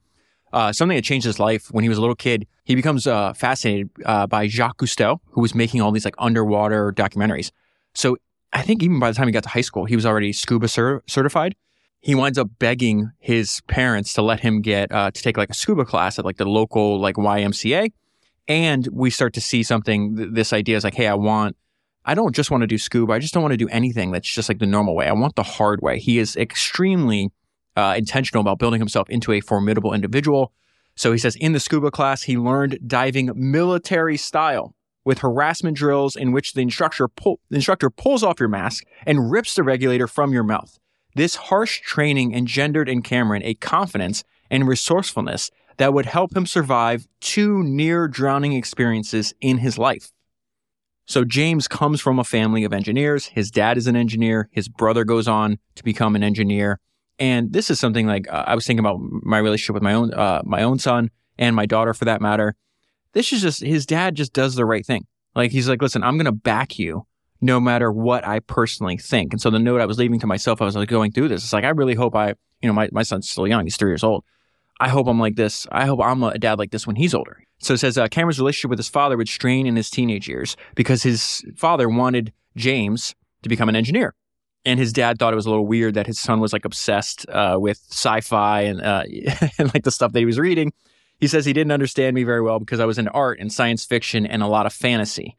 [0.52, 2.46] Uh, something that changed his life when he was a little kid.
[2.62, 6.92] He becomes uh, fascinated uh, by Jacques Cousteau, who was making all these like underwater
[6.92, 7.50] documentaries.
[7.92, 8.16] So
[8.52, 10.68] I think even by the time he got to high school, he was already scuba
[10.68, 11.56] cer- certified.
[12.00, 15.54] He winds up begging his parents to let him get uh, to take like a
[15.54, 17.90] scuba class at like the local like YMCA.
[18.46, 20.16] And we start to see something.
[20.16, 21.56] Th- this idea is like, hey, I want
[22.04, 23.12] I don't just want to do scuba.
[23.14, 25.08] I just don't want to do anything that's just like the normal way.
[25.08, 25.98] I want the hard way.
[25.98, 27.30] He is extremely
[27.76, 30.52] uh, intentional about building himself into a formidable individual.
[30.96, 36.16] So he says in the scuba class, he learned diving military style with harassment drills
[36.16, 40.06] in which the instructor, pull, the instructor pulls off your mask and rips the regulator
[40.06, 40.78] from your mouth.
[41.14, 47.06] This harsh training engendered in Cameron a confidence and resourcefulness that would help him survive
[47.20, 50.10] two near drowning experiences in his life.
[51.06, 53.26] So James comes from a family of engineers.
[53.26, 54.48] His dad is an engineer.
[54.52, 56.80] His brother goes on to become an engineer.
[57.18, 60.12] And this is something like uh, I was thinking about my relationship with my own
[60.12, 62.56] uh, my own son and my daughter for that matter.
[63.12, 65.06] This is just his dad just does the right thing.
[65.34, 67.06] Like he's like, listen, I'm going to back you
[67.40, 69.32] no matter what I personally think.
[69.32, 71.44] And so the note I was leaving to myself, I was like going through this.
[71.44, 72.28] It's like I really hope I,
[72.62, 73.64] you know, my my son's still young.
[73.64, 74.24] He's three years old.
[74.80, 75.66] I hope I'm like this.
[75.70, 77.42] I hope I'm a dad like this when he's older.
[77.58, 80.56] So it says uh, Cameron's relationship with his father would strain in his teenage years
[80.74, 84.14] because his father wanted James to become an engineer.
[84.64, 87.28] And his dad thought it was a little weird that his son was like obsessed
[87.28, 89.04] uh, with sci-fi and, uh,
[89.58, 90.72] and like the stuff that he was reading.
[91.20, 93.84] He says he didn't understand me very well because I was into art and science
[93.84, 95.36] fiction and a lot of fantasy.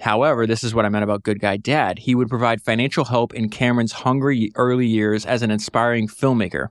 [0.00, 2.00] However, this is what I meant about good guy dad.
[2.00, 6.68] He would provide financial help in Cameron's hungry early years as an inspiring filmmaker,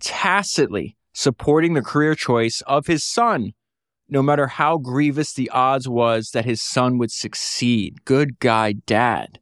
[0.00, 3.52] tacitly supporting the career choice of his son
[4.08, 8.04] no matter how grievous the odds was that his son would succeed.
[8.04, 9.40] Good guy, dad.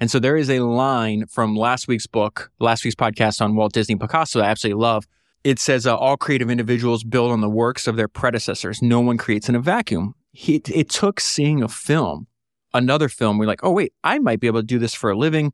[0.00, 3.72] And so there is a line from last week's book, last week's podcast on Walt
[3.72, 5.06] Disney Picasso I absolutely love.
[5.44, 8.80] It says, uh, All creative individuals build on the works of their predecessors.
[8.80, 10.14] No one creates in a vacuum.
[10.30, 12.28] He, it took seeing a film,
[12.72, 15.16] another film, we're like, oh, wait, I might be able to do this for a
[15.16, 15.52] living.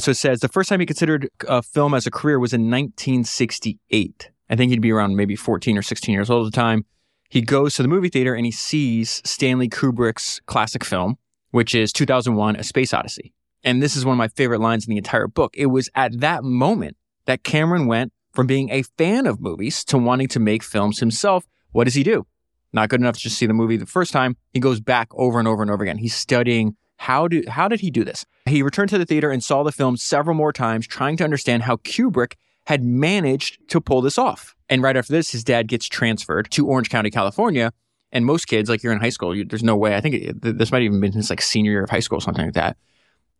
[0.00, 2.62] So it says the first time he considered a film as a career was in
[2.62, 4.30] 1968.
[4.50, 6.84] I think he'd be around maybe 14 or 16 years old at the time
[7.28, 11.16] he goes to the movie theater and he sees Stanley Kubrick's classic film,
[11.50, 13.34] which is 2001 A Space Odyssey.
[13.62, 15.54] And this is one of my favorite lines in the entire book.
[15.56, 19.98] It was at that moment that Cameron went from being a fan of movies to
[19.98, 21.44] wanting to make films himself.
[21.72, 22.26] What does he do?
[22.72, 24.36] Not good enough to just see the movie the first time.
[24.54, 25.98] He goes back over and over and over again.
[25.98, 28.24] He's studying how do how did he do this?
[28.46, 31.62] He returned to the theater and saw the film several more times, trying to understand
[31.62, 32.34] how Kubrick
[32.68, 34.54] had managed to pull this off.
[34.68, 37.72] And right after this, his dad gets transferred to Orange County, California.
[38.12, 39.96] And most kids, like you're in high school, you, there's no way.
[39.96, 42.44] I think it, this might even been his like senior year of high school, something
[42.44, 42.76] like that.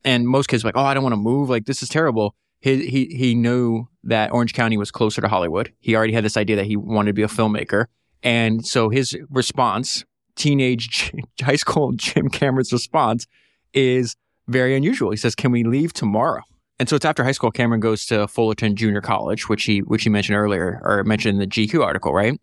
[0.02, 1.50] And most kids like, oh, I don't want to move.
[1.50, 2.34] Like this is terrible.
[2.60, 5.74] He, he he knew that Orange County was closer to Hollywood.
[5.78, 7.84] He already had this idea that he wanted to be a filmmaker,
[8.22, 11.12] and so his response, teenage
[11.42, 13.26] high school Jim Cameron's response,
[13.74, 15.10] is very unusual.
[15.10, 16.40] He says, "Can we leave tomorrow?"
[16.78, 20.04] And so it's after high school, Cameron goes to Fullerton Junior College, which he which
[20.04, 22.40] he mentioned earlier or mentioned in the GQ article, right?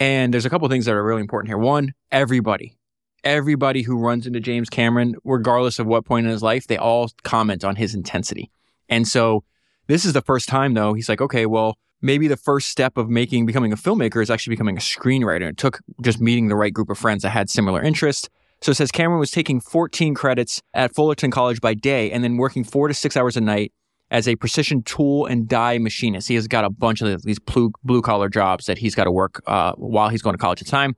[0.00, 1.58] And there's a couple things that are really important here.
[1.58, 2.76] One, everybody,
[3.24, 7.10] everybody who runs into James Cameron, regardless of what point in his life, they all
[7.24, 8.50] comment on his intensity.
[8.88, 9.44] And so
[9.86, 13.10] this is the first time though, he's like, okay, well, maybe the first step of
[13.10, 15.48] making becoming a filmmaker is actually becoming a screenwriter.
[15.48, 18.28] It took just meeting the right group of friends that had similar interests.
[18.60, 22.36] So it says Cameron was taking 14 credits at Fullerton College by day and then
[22.36, 23.72] working four to six hours a night
[24.10, 26.28] as a precision tool and die machinist.
[26.28, 29.42] He has got a bunch of these blue collar jobs that he's got to work
[29.46, 30.96] uh, while he's going to college at the time.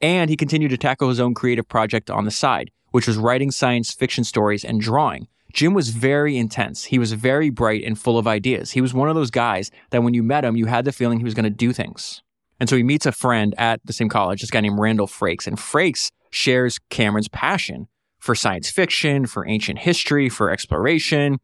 [0.00, 3.50] And he continued to tackle his own creative project on the side, which was writing
[3.50, 5.26] science fiction stories and drawing.
[5.52, 6.84] Jim was very intense.
[6.84, 8.70] He was very bright and full of ideas.
[8.70, 11.18] He was one of those guys that when you met him, you had the feeling
[11.18, 12.22] he was going to do things.
[12.60, 15.46] And so he meets a friend at the same college, this guy named Randall Frakes.
[15.46, 17.88] And Frakes shares Cameron's passion
[18.18, 21.38] for science fiction, for ancient history, for exploration.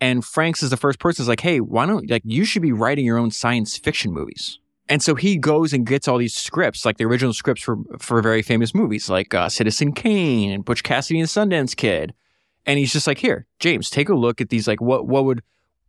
[0.00, 2.72] And Frakes is the first person who's like, hey, why don't, like, you should be
[2.72, 4.58] writing your own science fiction movies.
[4.88, 8.22] And so he goes and gets all these scripts, like the original scripts for, for
[8.22, 12.14] very famous movies, like uh, Citizen Kane and Butch Cassidy and Sundance Kid.
[12.64, 15.42] And he's just like, here, James, take a look at these, like, what, what would,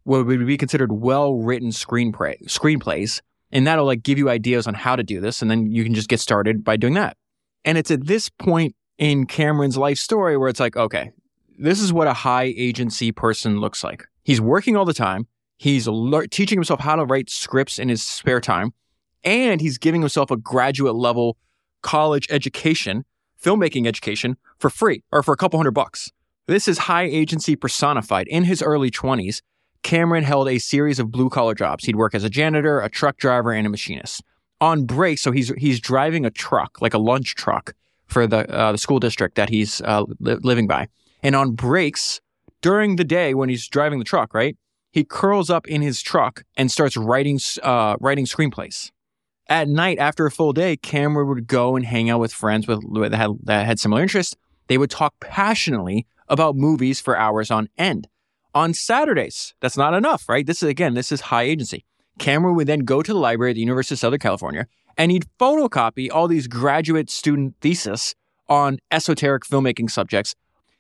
[0.03, 3.21] what would be considered well written screenplay, screenplays.
[3.51, 5.41] And that'll like give you ideas on how to do this.
[5.41, 7.17] And then you can just get started by doing that.
[7.65, 11.11] And it's at this point in Cameron's life story where it's like, okay,
[11.57, 14.05] this is what a high agency person looks like.
[14.23, 15.27] He's working all the time.
[15.57, 15.87] He's
[16.31, 18.73] teaching himself how to write scripts in his spare time.
[19.23, 21.37] And he's giving himself a graduate level
[21.81, 23.03] college education,
[23.41, 26.11] filmmaking education for free or for a couple hundred bucks.
[26.47, 28.27] This is high agency personified.
[28.27, 29.41] In his early 20s,
[29.83, 31.85] Cameron held a series of blue collar jobs.
[31.85, 34.23] He'd work as a janitor, a truck driver, and a machinist.
[34.61, 37.73] On break, so he's he's driving a truck, like a lunch truck,
[38.07, 40.87] for the uh, the school district that he's uh, li- living by.
[41.23, 42.19] And on breaks
[42.61, 44.57] during the day when he's driving the truck, right,
[44.91, 48.91] he curls up in his truck and starts writing uh, writing screenplays.
[49.47, 52.81] At night, after a full day, Cameron would go and hang out with friends with
[52.93, 54.35] that had, that had similar interests.
[54.67, 58.07] They would talk passionately about movies for hours on end
[58.53, 59.55] on Saturdays.
[59.59, 60.45] That's not enough, right?
[60.45, 61.85] This is again, this is high agency.
[62.19, 65.25] Cameron would then go to the library at the University of Southern California and he'd
[65.39, 68.15] photocopy all these graduate student theses
[68.49, 70.35] on esoteric filmmaking subjects.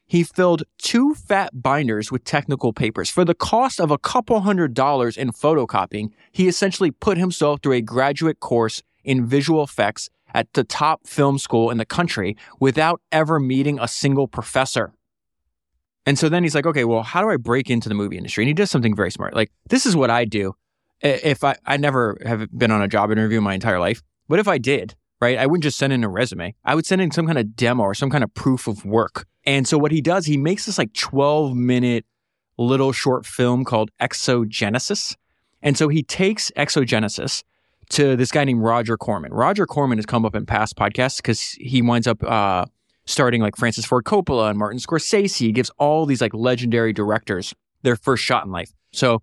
[0.05, 3.09] He filled two fat binders with technical papers.
[3.09, 7.73] For the cost of a couple hundred dollars in photocopying, he essentially put himself through
[7.73, 13.01] a graduate course in visual effects at the top film school in the country without
[13.11, 14.91] ever meeting a single professor.
[16.05, 18.43] And so then he's like, okay, well, how do I break into the movie industry?
[18.43, 19.35] And he does something very smart.
[19.35, 20.55] Like, this is what I do.
[21.01, 24.47] If I, I never have been on a job interview my entire life, but if
[24.47, 26.55] I did, right, I wouldn't just send in a resume.
[26.65, 29.25] I would send in some kind of demo or some kind of proof of work.
[29.45, 32.05] And so what he does, he makes this like 12 minute
[32.57, 35.15] little short film called Xenogenesis.
[35.61, 37.43] And so he takes Xenogenesis
[37.91, 39.33] to this guy named Roger Corman.
[39.33, 42.65] Roger Corman has come up in past podcasts because he winds up uh,
[43.05, 45.37] starting like Francis Ford Coppola and Martin Scorsese.
[45.37, 48.71] He gives all these like legendary directors their first shot in life.
[48.91, 49.21] So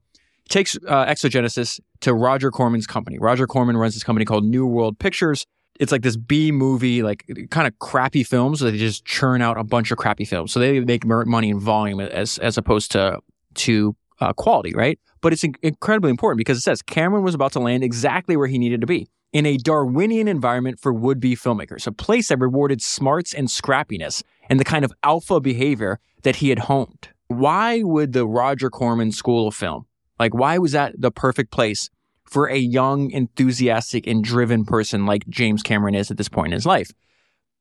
[0.48, 3.18] takes uh, Xenogenesis to Roger Corman's company.
[3.18, 5.46] Roger Corman runs this company called New World Pictures.
[5.78, 8.60] It's like this B movie, like kind of crappy films.
[8.60, 10.52] So they just churn out a bunch of crappy films.
[10.52, 13.20] So they make money in volume as as opposed to
[13.54, 14.98] to uh, quality, right?
[15.20, 18.58] But it's incredibly important because it says Cameron was about to land exactly where he
[18.58, 22.80] needed to be in a Darwinian environment for would be filmmakers, a place that rewarded
[22.80, 27.08] smarts and scrappiness and the kind of alpha behavior that he had honed.
[27.28, 29.86] Why would the Roger Corman School of Film,
[30.18, 31.90] like, why was that the perfect place
[32.24, 36.52] for a young, enthusiastic, and driven person like James Cameron is at this point in
[36.52, 36.90] his life?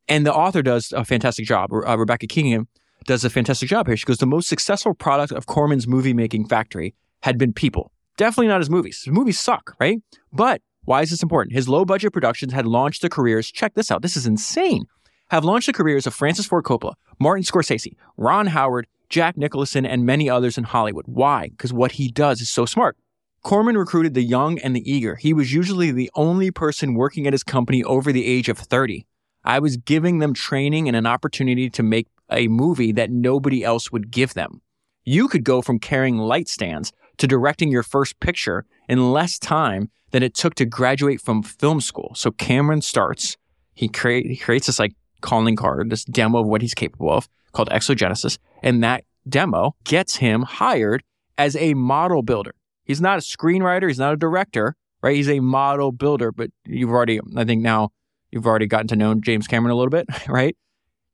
[0.08, 1.72] And the author does a fantastic job.
[1.72, 2.68] Uh, Rebecca Keegan
[3.06, 3.98] does a fantastic job here.
[3.98, 7.91] She goes, The most successful product of Corman's movie making factory had been people.
[8.18, 9.04] Definitely not his movies.
[9.04, 10.00] His movies suck, right?
[10.32, 11.56] But why is this important?
[11.56, 14.86] His low budget productions had launched the careers, check this out, this is insane,
[15.30, 20.06] have launched the careers of Francis Ford Coppola, Martin Scorsese, Ron Howard, Jack Nicholson, and
[20.06, 21.06] many others in Hollywood.
[21.08, 21.50] Why?
[21.50, 22.98] Because what he does is so smart.
[23.44, 25.15] Corman recruited the young and the eager.
[25.15, 29.06] He was usually the only person working at his company over the age of 30.
[29.44, 33.91] I was giving them training and an opportunity to make a movie that nobody else
[33.91, 34.62] would give them.
[35.04, 39.91] You could go from carrying light stands to directing your first picture in less time
[40.10, 42.13] than it took to graduate from film school.
[42.15, 43.38] So Cameron starts,
[43.76, 47.30] he, create, he creates this like calling card, this demo of what he's capable of
[47.56, 48.38] called Xenogenesis.
[48.62, 51.04] And that demo gets him hired
[51.38, 52.54] as a model builder.
[52.84, 55.15] He's not a screenwriter, he's not a director, right?
[55.15, 57.89] He's a model builder, but you've already, I think now
[58.32, 60.56] you've already gotten to know James Cameron a little bit, right?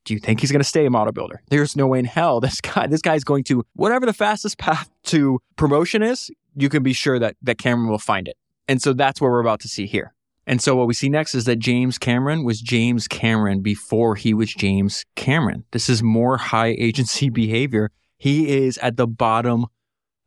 [0.03, 1.41] Do you think he's going to stay a model builder?
[1.49, 4.89] There's no way in hell this guy, this guy's going to, whatever the fastest path
[5.03, 8.35] to promotion is, you can be sure that, that Cameron will find it.
[8.67, 10.13] And so that's what we're about to see here.
[10.51, 14.33] And so what we see next is that James Cameron was James Cameron before he
[14.33, 15.63] was James Cameron.
[15.71, 17.89] This is more high agency behavior.
[18.17, 19.67] He is at the bottom,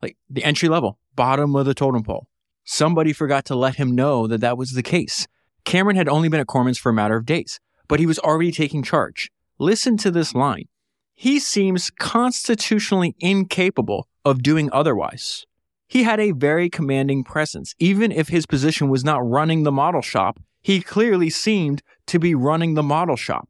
[0.01, 2.27] like the entry level, bottom of the totem pole.
[2.63, 5.27] Somebody forgot to let him know that that was the case.
[5.63, 8.51] Cameron had only been at Corman's for a matter of days, but he was already
[8.51, 9.29] taking charge.
[9.59, 10.65] Listen to this line.
[11.13, 15.45] He seems constitutionally incapable of doing otherwise.
[15.87, 17.75] He had a very commanding presence.
[17.79, 22.33] Even if his position was not running the model shop, he clearly seemed to be
[22.33, 23.49] running the model shop.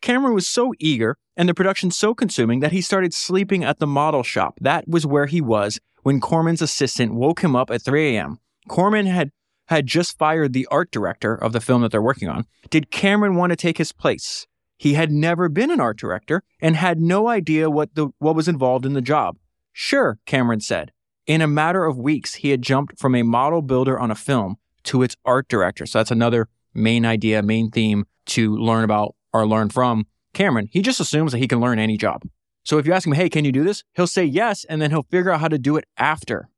[0.00, 3.86] Cameron was so eager and the production so consuming that he started sleeping at the
[3.86, 4.58] model shop.
[4.60, 8.38] That was where he was when Corman's assistant woke him up at 3 a.m.
[8.68, 9.30] Corman had
[9.68, 12.44] had just fired the art director of the film that they're working on.
[12.68, 14.46] Did Cameron want to take his place?
[14.76, 18.48] He had never been an art director and had no idea what, the, what was
[18.48, 19.38] involved in the job.
[19.72, 20.92] Sure, Cameron said.
[21.26, 24.56] In a matter of weeks, he had jumped from a model builder on a film
[24.84, 25.86] to its art director.
[25.86, 30.68] So that's another main idea, main theme to learn about or learn from Cameron.
[30.70, 32.22] He just assumes that he can learn any job.
[32.62, 33.84] So if you ask him, hey, can you do this?
[33.94, 36.48] He'll say yes, and then he'll figure out how to do it after.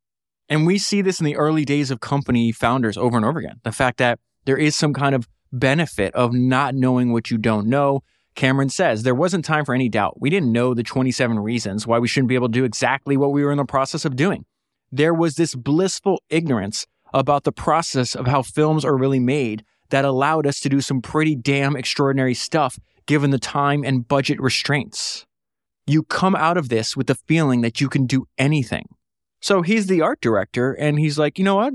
[0.48, 3.60] And we see this in the early days of company founders over and over again.
[3.64, 7.66] The fact that there is some kind of benefit of not knowing what you don't
[7.66, 8.02] know,
[8.34, 10.20] Cameron says there wasn't time for any doubt.
[10.20, 13.32] We didn't know the 27 reasons why we shouldn't be able to do exactly what
[13.32, 14.44] we were in the process of doing.
[14.96, 20.06] There was this blissful ignorance about the process of how films are really made that
[20.06, 25.26] allowed us to do some pretty damn extraordinary stuff given the time and budget restraints.
[25.86, 28.86] you come out of this with the feeling that you can do anything.
[29.40, 31.74] So he's the art director, and he's like, you know what?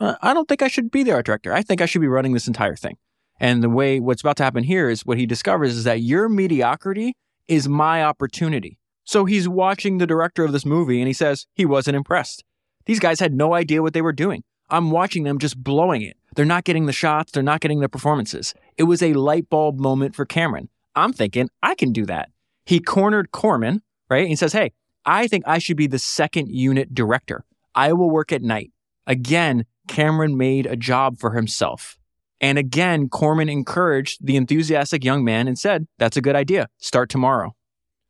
[0.00, 1.52] I don't think I should be the art director.
[1.52, 2.96] I think I should be running this entire thing.
[3.40, 6.28] And the way what's about to happen here is what he discovers is that your
[6.28, 7.14] mediocrity
[7.48, 8.78] is my opportunity.
[9.06, 12.44] So he's watching the director of this movie and he says he wasn't impressed.
[12.86, 14.42] These guys had no idea what they were doing.
[14.68, 16.16] I'm watching them just blowing it.
[16.34, 18.52] They're not getting the shots, they're not getting the performances.
[18.76, 20.68] It was a light bulb moment for Cameron.
[20.96, 22.30] I'm thinking, I can do that.
[22.64, 24.22] He cornered Corman, right?
[24.22, 24.72] And he says, Hey,
[25.04, 27.44] I think I should be the second unit director.
[27.76, 28.72] I will work at night.
[29.06, 31.96] Again, Cameron made a job for himself.
[32.40, 36.68] And again, Corman encouraged the enthusiastic young man and said, That's a good idea.
[36.78, 37.54] Start tomorrow.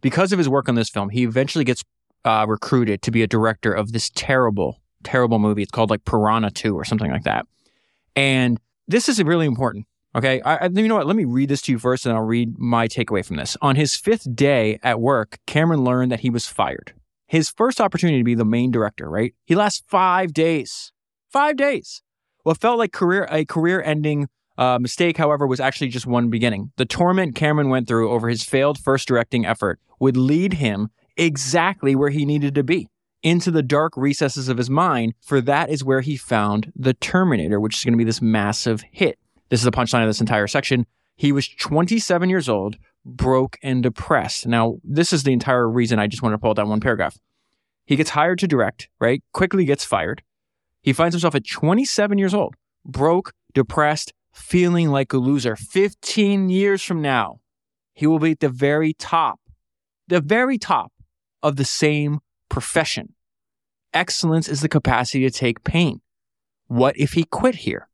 [0.07, 1.83] Because of his work on this film, he eventually gets
[2.25, 5.63] uh, recruited to be a director of this terrible, terrible movie.
[5.63, 7.45] It's called like Piranha 2 or something like that.
[8.15, 9.85] And this is really important.
[10.15, 10.41] Okay.
[10.43, 11.09] I, I, you know what?
[11.09, 13.57] Let me read this to you first and I'll read my takeaway from this.
[13.61, 16.95] On his fifth day at work, Cameron learned that he was fired.
[17.27, 19.35] His first opportunity to be the main director, right?
[19.45, 20.93] He lasts five days.
[21.33, 22.01] Five days.
[22.45, 24.29] What felt like career a career ending
[24.59, 26.73] uh, mistake, however, was actually just one beginning.
[26.77, 31.95] The torment Cameron went through over his failed first directing effort would lead him exactly
[31.97, 32.89] where he needed to be
[33.23, 37.59] into the dark recesses of his mind, for that is where he found The Terminator,
[37.59, 39.19] which is going to be this massive hit.
[39.49, 40.87] This is the punchline of this entire section.
[41.17, 44.47] He was 27 years old, broke and depressed.
[44.47, 47.19] Now, this is the entire reason I just wanted to pull out that one paragraph.
[47.87, 49.23] He gets hired to direct, right?
[49.33, 50.23] Quickly gets fired.
[50.83, 52.55] He finds himself at 27 years old,
[52.85, 55.57] broke, depressed, feeling like a loser.
[55.57, 57.41] 15 years from now,
[57.95, 59.41] he will be at the very top,
[60.07, 60.93] the very top
[61.43, 63.15] of the same profession.
[63.95, 66.01] Excellence is the capacity to take pain.
[66.67, 67.89] What if he quit here?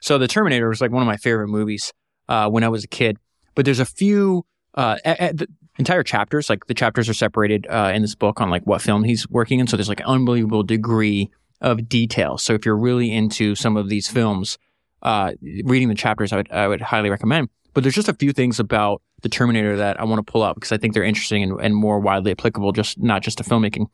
[0.00, 1.92] So, The Terminator was like one of my favorite movies
[2.28, 3.16] uh, when I was a kid.
[3.54, 4.44] But there's a few
[4.74, 5.48] uh, the
[5.78, 9.04] entire chapters, like the chapters are separated uh, in this book on like what film
[9.04, 9.66] he's working in.
[9.66, 11.30] So there's like an unbelievable degree
[11.60, 12.38] of detail.
[12.38, 14.58] So if you're really into some of these films,
[15.02, 15.32] uh,
[15.64, 17.48] reading the chapters, I would, I would highly recommend.
[17.74, 20.56] But there's just a few things about the Terminator that I want to pull up
[20.56, 23.86] because I think they're interesting and, and more widely applicable, just not just to filmmaking.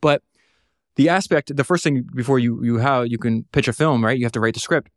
[0.00, 0.22] But
[0.96, 4.18] the aspect, the first thing before you you have you can pitch a film, right?
[4.18, 4.90] You have to write the script.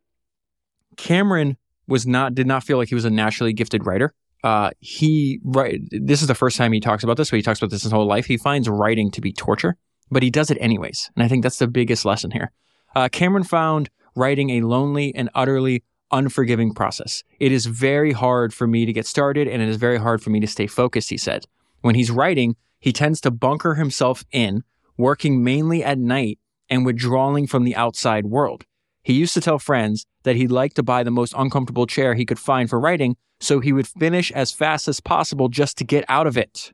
[0.96, 1.56] Cameron
[1.86, 4.14] was not did not feel like he was a naturally gifted writer.
[4.44, 5.80] Uh, he right.
[5.90, 7.92] This is the first time he talks about this, but he talks about this his
[7.92, 8.26] whole life.
[8.26, 9.76] He finds writing to be torture,
[10.10, 12.52] but he does it anyways, and I think that's the biggest lesson here.
[12.94, 17.22] Uh, Cameron found writing a lonely and utterly unforgiving process.
[17.38, 20.30] It is very hard for me to get started, and it is very hard for
[20.30, 21.10] me to stay focused.
[21.10, 21.46] He said,
[21.80, 24.62] when he's writing, he tends to bunker himself in,
[24.96, 26.38] working mainly at night
[26.68, 28.64] and withdrawing from the outside world.
[29.02, 32.26] He used to tell friends that he'd like to buy the most uncomfortable chair he
[32.26, 36.04] could find for writing so he would finish as fast as possible just to get
[36.08, 36.72] out of it.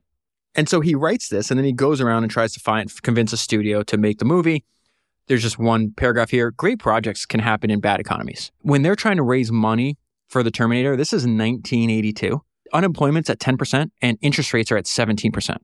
[0.55, 3.33] And so he writes this and then he goes around and tries to find convince
[3.33, 4.65] a studio to make the movie.
[5.27, 6.51] There's just one paragraph here.
[6.51, 8.53] Great projects can happen in bad economies.
[8.61, 9.97] When they're trying to raise money
[10.29, 12.43] for the Terminator, this is 1982.
[12.73, 15.57] Unemployment's at 10% and interest rates are at 17%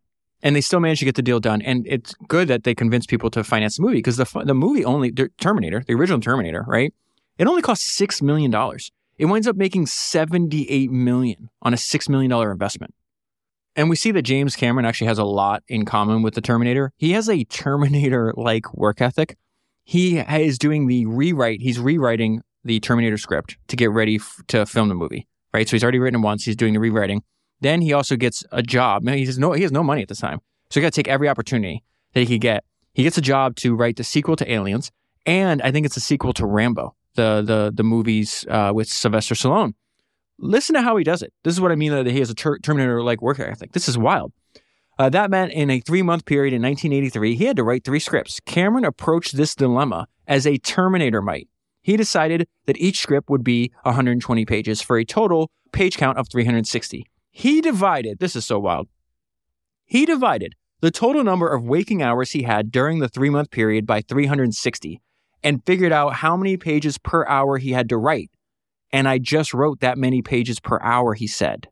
[0.43, 1.63] and they still managed to get the deal done.
[1.63, 4.85] And it's good that they convinced people to finance the movie because the the movie
[4.85, 6.93] only Terminator, the original Terminator, right?
[7.39, 8.91] It only cost six million dollars.
[9.19, 12.95] It winds up making 78 million on a six million dollar investment.
[13.77, 16.93] And we see that James Cameron actually has a lot in common with the Terminator.
[16.97, 19.37] He has a Terminator like work ethic.
[19.85, 21.61] He is doing the rewrite.
[21.61, 25.27] He's rewriting the Terminator script to get ready f- to film the movie.
[25.53, 25.69] Right.
[25.69, 26.45] So he's already written it once.
[26.45, 27.23] He's doing the rewriting.
[27.61, 29.09] Then he also gets a job.
[29.09, 31.09] He has no he has no money at this time, so he got to take
[31.09, 32.65] every opportunity that he could get.
[32.95, 34.91] He gets a job to write the sequel to Aliens,
[35.27, 39.35] and I think it's a sequel to Rambo, the the the movies uh, with Sylvester
[39.35, 39.75] Stallone.
[40.39, 41.33] Listen to how he does it.
[41.45, 43.73] This is what I mean that he has a ter- Terminator like work ethic.
[43.73, 44.33] This is wild.
[45.01, 47.99] Uh, that meant in a three month period in 1983, he had to write three
[47.99, 48.39] scripts.
[48.41, 51.49] Cameron approached this dilemma as a Terminator might.
[51.81, 56.29] He decided that each script would be 120 pages for a total page count of
[56.29, 57.07] 360.
[57.31, 58.89] He divided, this is so wild.
[59.87, 63.87] He divided the total number of waking hours he had during the three month period
[63.87, 65.01] by 360
[65.43, 68.31] and figured out how many pages per hour he had to write.
[68.93, 71.69] And I just wrote that many pages per hour, he said.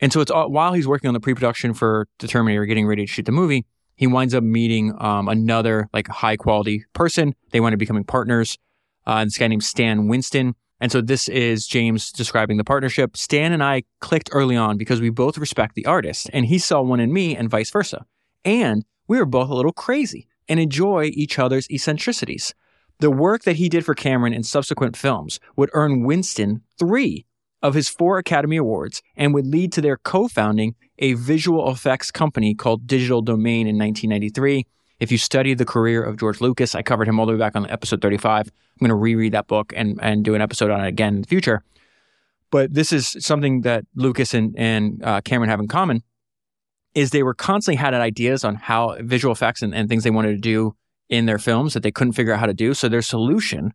[0.00, 2.86] And so it's all, while he's working on the pre production for the Terminator, getting
[2.86, 7.34] ready to shoot the movie, he winds up meeting um, another like high quality person.
[7.50, 8.56] They wind up becoming partners.
[9.06, 10.54] Uh, this guy named Stan Winston.
[10.80, 13.16] And so this is James describing the partnership.
[13.16, 16.80] Stan and I clicked early on because we both respect the artist and he saw
[16.80, 18.06] one in me and vice versa.
[18.44, 22.54] And we were both a little crazy and enjoy each other's eccentricities.
[23.00, 27.26] The work that he did for Cameron in subsequent films would earn Winston three
[27.62, 32.10] of his four Academy Awards and would lead to their co founding a visual effects
[32.10, 34.66] company called Digital Domain in 1993.
[34.98, 37.56] If you study the career of George Lucas, I covered him all the way back
[37.56, 38.48] on episode 35.
[38.48, 41.22] I'm going to reread that book and, and do an episode on it again in
[41.22, 41.62] the future.
[42.50, 46.02] But this is something that Lucas and, and uh, Cameron have in common
[46.94, 50.32] is they were constantly had ideas on how visual effects and, and things they wanted
[50.32, 50.74] to do
[51.08, 52.74] in their films that they couldn't figure out how to do.
[52.74, 53.72] So their solution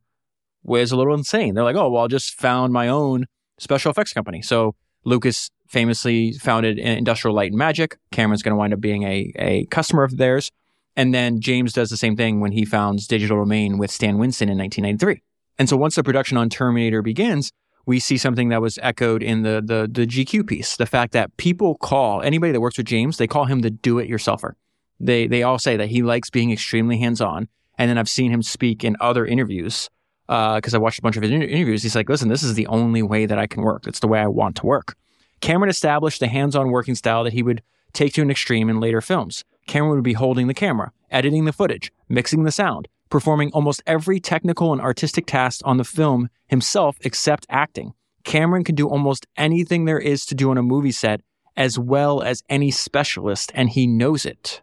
[0.63, 1.53] was a little insane.
[1.53, 3.25] They're like, oh, well, I'll just found my own
[3.57, 4.41] special effects company.
[4.41, 7.97] So Lucas famously founded Industrial Light and Magic.
[8.11, 10.51] Cameron's going to wind up being a, a customer of theirs.
[10.95, 14.49] And then James does the same thing when he founds Digital Domain with Stan Winston
[14.49, 15.21] in 1993.
[15.57, 17.51] And so once the production on Terminator begins,
[17.85, 20.75] we see something that was echoed in the, the, the GQ piece.
[20.77, 23.99] The fact that people call anybody that works with James, they call him the do
[23.99, 24.53] it yourselfer.
[24.99, 27.47] They, they all say that he likes being extremely hands on.
[27.77, 29.89] And then I've seen him speak in other interviews
[30.27, 31.83] because uh, I watched a bunch of his interviews.
[31.83, 33.85] He's like, listen, this is the only way that I can work.
[33.87, 34.95] It's the way I want to work.
[35.41, 37.61] Cameron established the hands on working style that he would
[37.93, 39.43] take to an extreme in later films.
[39.67, 44.19] Cameron would be holding the camera, editing the footage, mixing the sound, performing almost every
[44.19, 47.93] technical and artistic task on the film himself except acting.
[48.23, 51.21] Cameron can do almost anything there is to do on a movie set
[51.55, 54.61] as well as any specialist, and he knows it.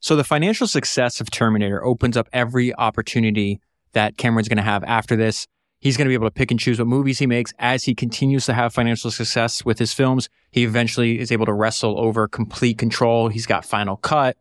[0.00, 3.60] So the financial success of Terminator opens up every opportunity
[3.94, 5.46] that Cameron's going to have after this.
[5.80, 7.94] He's going to be able to pick and choose what movies he makes as he
[7.94, 10.28] continues to have financial success with his films.
[10.50, 13.28] He eventually is able to wrestle over complete control.
[13.28, 14.36] He's got Final Cut.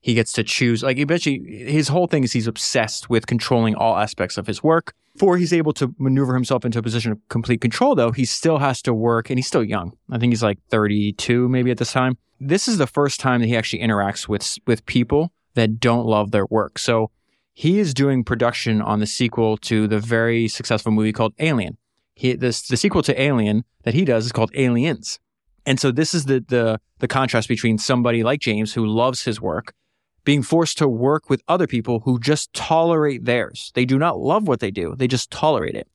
[0.00, 0.82] He gets to choose.
[0.82, 4.92] Like eventually, his whole thing is he's obsessed with controlling all aspects of his work.
[5.14, 8.58] Before he's able to maneuver himself into a position of complete control, though, he still
[8.58, 9.96] has to work, and he's still young.
[10.10, 12.18] I think he's like 32, maybe at this time.
[12.40, 16.30] This is the first time that he actually interacts with with people that don't love
[16.30, 16.78] their work.
[16.78, 17.10] So
[17.58, 21.76] he is doing production on the sequel to the very successful movie called Alien.
[22.14, 25.18] He, this, the sequel to Alien that he does is called Aliens.
[25.66, 29.40] And so this is the, the, the contrast between somebody like James who loves his
[29.40, 29.74] work
[30.22, 33.72] being forced to work with other people who just tolerate theirs.
[33.74, 35.88] They do not love what they do, they just tolerate it.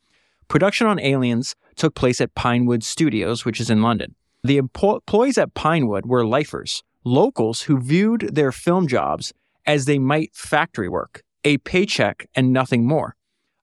[0.50, 4.16] Production on Aliens took place at Pinewood Studios, which is in London.
[4.44, 9.32] The employees at Pinewood were lifers, locals who viewed their film jobs
[9.66, 13.16] as they might factory work a paycheck and nothing more.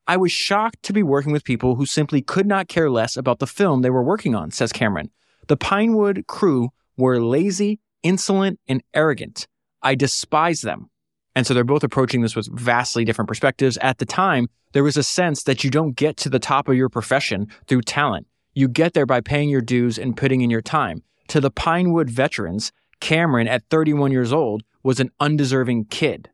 [0.07, 3.39] I was shocked to be working with people who simply could not care less about
[3.39, 5.11] the film they were working on, says Cameron.
[5.47, 9.47] The Pinewood crew were lazy, insolent, and arrogant.
[9.83, 10.91] I despise them.
[11.35, 13.78] And so they're both approaching this with vastly different perspectives.
[13.78, 16.76] At the time, there was a sense that you don't get to the top of
[16.76, 18.26] your profession through talent.
[18.53, 21.03] You get there by paying your dues and putting in your time.
[21.28, 26.31] To the Pinewood veterans, Cameron, at 31 years old, was an undeserving kid.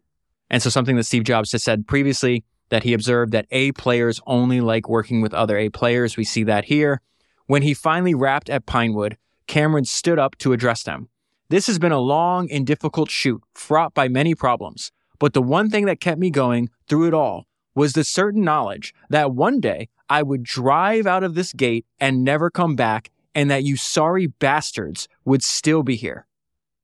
[0.50, 4.20] And so something that Steve Jobs has said previously that he observed that A players
[4.26, 6.16] only like working with other A players.
[6.16, 7.00] We see that here.
[7.46, 9.16] When he finally wrapped at Pinewood,
[9.46, 11.08] Cameron stood up to address them.
[11.48, 14.90] This has been a long and difficult shoot, fraught by many problems.
[15.18, 18.92] But the one thing that kept me going through it all was the certain knowledge
[19.10, 23.50] that one day I would drive out of this gate and never come back, and
[23.50, 26.26] that you sorry bastards would still be here.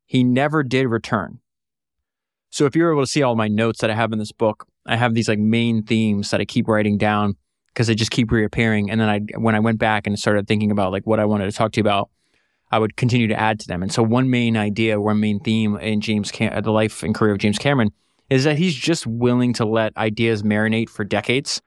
[0.07, 1.41] He never did return.
[2.53, 4.67] So if you're able to see all my notes that I have in this book,
[4.85, 7.35] I have these like main themes that I keep writing down
[7.69, 8.91] because they just keep reappearing.
[8.91, 11.47] And then I, when I went back and started thinking about like what I wanted
[11.47, 12.11] to talk to you about,
[12.71, 13.83] I would continue to add to them.
[13.83, 17.33] And so one main idea, one main theme in James, Cam- the life and career
[17.33, 17.91] of James Cameron
[18.29, 21.63] is that he's just willing to let ideas marinate for decades.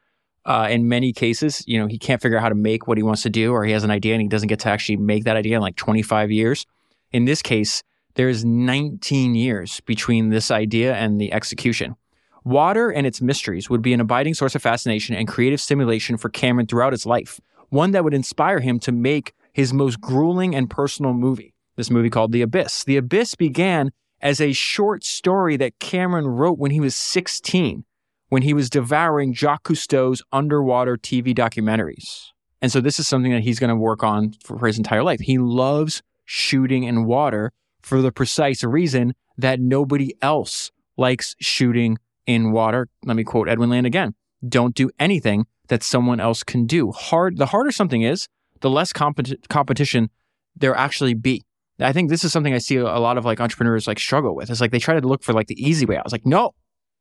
[0.45, 3.03] Uh, in many cases, you know, he can't figure out how to make what he
[3.03, 5.23] wants to do, or he has an idea and he doesn't get to actually make
[5.23, 6.67] that idea in like 25 years.
[7.11, 7.81] In this case,
[8.15, 11.95] there's 19 years between this idea and the execution.
[12.43, 16.29] Water and its mysteries would be an abiding source of fascination and creative stimulation for
[16.29, 17.39] Cameron throughout his life,
[17.69, 22.09] one that would inspire him to make his most grueling and personal movie, this movie
[22.09, 22.83] called The Abyss.
[22.83, 23.91] The Abyss began
[24.21, 27.83] as a short story that Cameron wrote when he was 16,
[28.29, 32.27] when he was devouring Jacques Cousteau's underwater TV documentaries.
[32.61, 35.19] And so this is something that he's going to work on for his entire life.
[35.19, 37.51] He loves shooting in water
[37.85, 42.89] for the precise reason that nobody else likes shooting in water.
[43.03, 44.15] Let me quote Edwin Land again.
[44.47, 46.91] Don't do anything that someone else can do.
[46.91, 48.27] Hard the harder something is,
[48.61, 50.09] the less compet- competition
[50.55, 51.43] there actually be.
[51.79, 54.49] I think this is something I see a lot of like entrepreneurs like struggle with.
[54.49, 55.97] It's like they try to look for like the easy way.
[55.97, 56.55] I was like, no,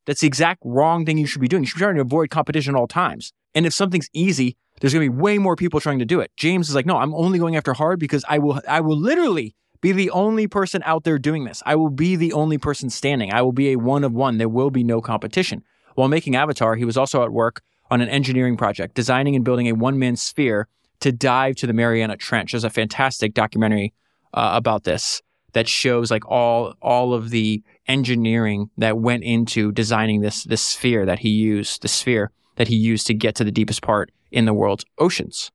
[0.05, 1.63] that's the exact wrong thing you should be doing.
[1.63, 3.33] You should be trying to avoid competition at all times.
[3.55, 6.31] And if something's easy, there's going to be way more people trying to do it.
[6.37, 9.55] James is like, no, I'm only going after hard because I will, I will literally
[9.85, 11.63] be the only person out there doing this.
[11.67, 13.35] I will be the only person standing.
[13.35, 14.39] I will be a one of one.
[14.39, 15.63] There will be no competition.
[15.95, 17.61] While making Avatar, he was also at work
[17.91, 20.69] on an engineering project, designing and building a one man sphere
[21.01, 22.53] to dive to the Mariana Trench.
[22.53, 23.93] There's a fantastic documentary
[24.33, 25.21] uh, about this
[25.53, 31.05] that shows like all all of the engineering that went into designing this this sphere
[31.05, 34.47] that he used, the sphere that he used to get to the deepest part in
[34.47, 35.51] the world's oceans.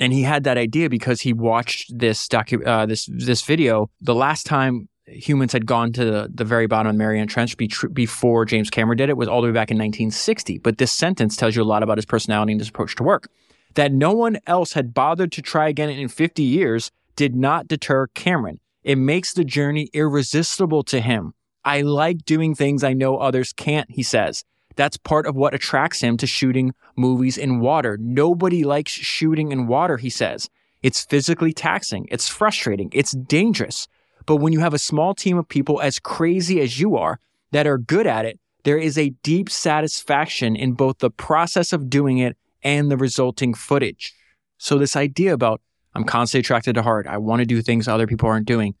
[0.00, 4.14] And he had that idea because he watched this docu- uh, this this video the
[4.14, 7.68] last time humans had gone to the, the very bottom of the Mariana Trench be
[7.68, 10.58] tr- before James Cameron did it was all the way back in 1960.
[10.58, 13.28] But this sentence tells you a lot about his personality and his approach to work.
[13.74, 18.06] That no one else had bothered to try again in 50 years did not deter
[18.08, 18.60] Cameron.
[18.82, 21.34] It makes the journey irresistible to him.
[21.64, 24.44] I like doing things I know others can't, he says.
[24.76, 27.96] That's part of what attracts him to shooting movies in water.
[28.00, 30.50] Nobody likes shooting in water, he says.
[30.82, 32.06] It's physically taxing.
[32.10, 32.90] It's frustrating.
[32.92, 33.88] It's dangerous.
[34.26, 37.20] But when you have a small team of people as crazy as you are
[37.52, 41.90] that are good at it, there is a deep satisfaction in both the process of
[41.90, 44.14] doing it and the resulting footage.
[44.58, 45.60] So this idea about
[45.94, 48.74] I'm constantly attracted to hard, I want to do things other people aren't doing.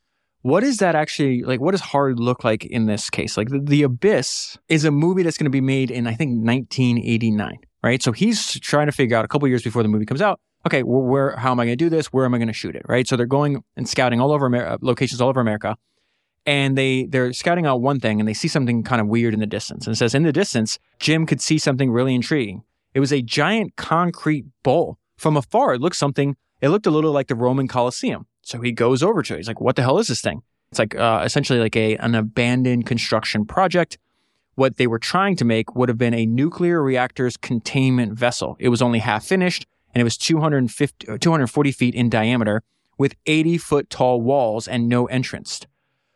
[0.44, 1.60] What is that actually like?
[1.60, 3.38] What does hard look like in this case?
[3.38, 6.44] Like the, the Abyss is a movie that's going to be made in, I think,
[6.44, 8.02] 1989, right?
[8.02, 10.82] So he's trying to figure out a couple years before the movie comes out okay,
[10.82, 12.06] where, how am I going to do this?
[12.06, 12.82] Where am I going to shoot it?
[12.88, 13.06] Right.
[13.06, 15.76] So they're going and scouting all over Amer- uh, locations all over America,
[16.46, 19.40] and they they're scouting out one thing, and they see something kind of weird in
[19.40, 19.86] the distance.
[19.86, 22.62] And says in the distance, Jim could see something really intriguing.
[22.94, 24.98] It was a giant concrete bowl.
[25.16, 26.36] From afar, it looked something.
[26.60, 28.26] It looked a little like the Roman Colosseum.
[28.44, 29.38] So he goes over to it.
[29.38, 32.14] He's like, "What the hell is this thing?" It's like uh, essentially like a an
[32.14, 33.98] abandoned construction project.
[34.54, 38.56] What they were trying to make would have been a nuclear reactor's containment vessel.
[38.60, 42.62] It was only half finished and it was 250, uh, 240 feet in diameter
[42.98, 45.60] with 80 foot tall walls and no entrance.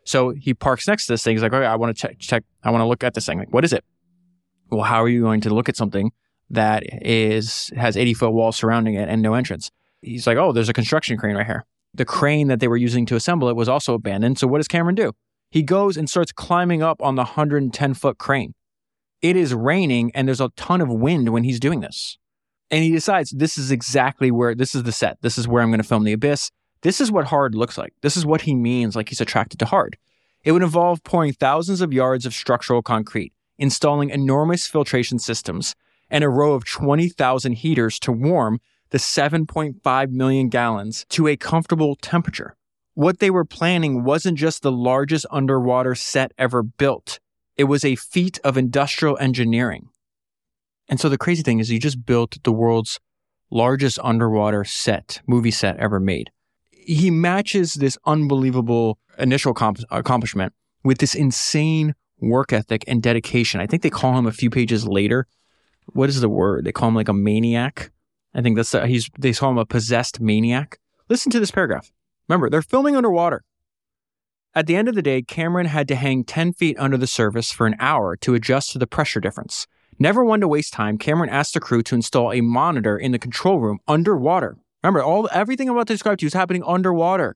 [0.03, 1.35] So he parks next to this thing.
[1.35, 3.39] He's like, okay, I want to check, check, I want to look at this thing.
[3.39, 3.83] Like, what is it?
[4.69, 6.11] Well, how are you going to look at something
[6.49, 9.71] that is, has 80 foot walls surrounding it and no entrance?
[10.01, 11.65] He's like, oh, there's a construction crane right here.
[11.93, 14.37] The crane that they were using to assemble it was also abandoned.
[14.39, 15.13] So what does Cameron do?
[15.51, 18.53] He goes and starts climbing up on the 110 foot crane.
[19.21, 22.17] It is raining and there's a ton of wind when he's doing this.
[22.71, 25.17] And he decides this is exactly where this is the set.
[25.21, 26.51] This is where I'm going to film the abyss.
[26.81, 27.93] This is what hard looks like.
[28.01, 29.97] This is what he means like he's attracted to hard.
[30.43, 35.75] It would involve pouring thousands of yards of structural concrete, installing enormous filtration systems,
[36.09, 38.59] and a row of 20,000 heaters to warm
[38.91, 42.55] the 7.5 million gallons to a comfortable temperature.
[42.93, 47.19] What they were planning wasn't just the largest underwater set ever built.
[47.55, 49.89] It was a feat of industrial engineering.
[50.89, 52.99] And so the crazy thing is, he just built the world's
[53.51, 56.31] largest underwater set, movie set ever made.
[56.71, 63.61] He matches this unbelievable initial comp- accomplishment with this insane work ethic and dedication.
[63.61, 65.27] I think they call him a few pages later.
[65.87, 66.65] What is the word?
[66.65, 67.91] They call him like a maniac.
[68.33, 70.79] I think that's uh, he's they call him a possessed maniac.
[71.09, 71.91] Listen to this paragraph.
[72.27, 73.43] Remember, they're filming underwater.
[74.55, 77.51] At the end of the day, Cameron had to hang 10 feet under the surface
[77.51, 79.67] for an hour to adjust to the pressure difference.
[79.99, 83.19] Never one to waste time, Cameron asked the crew to install a monitor in the
[83.19, 84.57] control room underwater.
[84.83, 87.35] Remember, all everything I'm about to describe to you is happening underwater.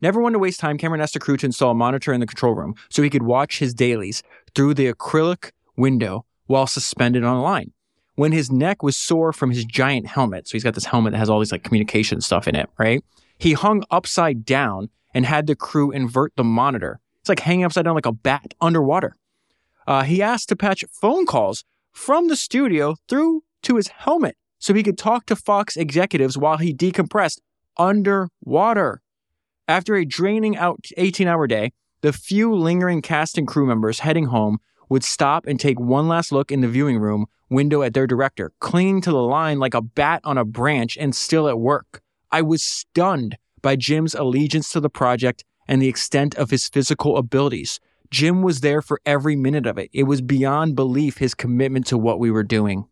[0.00, 2.26] Never one to waste time, Cameron asked the crew to install a monitor in the
[2.26, 4.22] control room so he could watch his dailies
[4.54, 7.72] through the acrylic window while suspended on a line.
[8.18, 11.18] When his neck was sore from his giant helmet, so he's got this helmet that
[11.18, 13.00] has all these like communication stuff in it, right?
[13.38, 16.98] He hung upside down and had the crew invert the monitor.
[17.20, 19.14] It's like hanging upside down like a bat underwater.
[19.86, 24.74] Uh, he asked to patch phone calls from the studio through to his helmet so
[24.74, 27.38] he could talk to Fox executives while he decompressed
[27.76, 29.00] underwater.
[29.68, 34.24] After a draining out 18 hour day, the few lingering cast and crew members heading
[34.24, 34.58] home
[34.88, 38.52] would stop and take one last look in the viewing room window at their director,
[38.60, 42.02] clinging to the line like a bat on a branch and still at work.
[42.30, 47.16] I was stunned by Jim's allegiance to the project and the extent of his physical
[47.16, 47.80] abilities.
[48.10, 49.90] Jim was there for every minute of it.
[49.92, 52.86] It was beyond belief his commitment to what we were doing.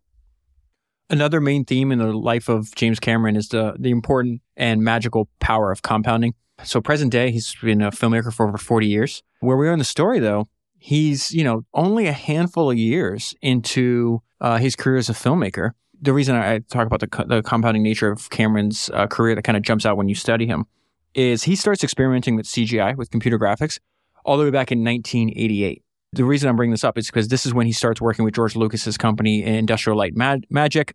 [1.09, 5.29] Another main theme in the life of James Cameron is the, the important and magical
[5.39, 6.35] power of compounding.
[6.65, 9.23] So, present day, he's been a filmmaker for over 40 years.
[9.41, 10.49] Where we are in the story, though,
[10.79, 15.73] he's, you know, only a handful of years into uh, his career as a filmmaker.
[16.01, 19.57] The reason I talk about the, the compounding nature of Cameron's uh, career that kind
[19.57, 20.67] of jumps out when you study him
[21.15, 23.79] is he starts experimenting with CGI, with computer graphics,
[24.25, 25.83] all the way back in 1988.
[26.13, 28.35] The reason I'm bringing this up is because this is when he starts working with
[28.35, 30.95] George Lucas's company, Industrial Light Mag- Magic.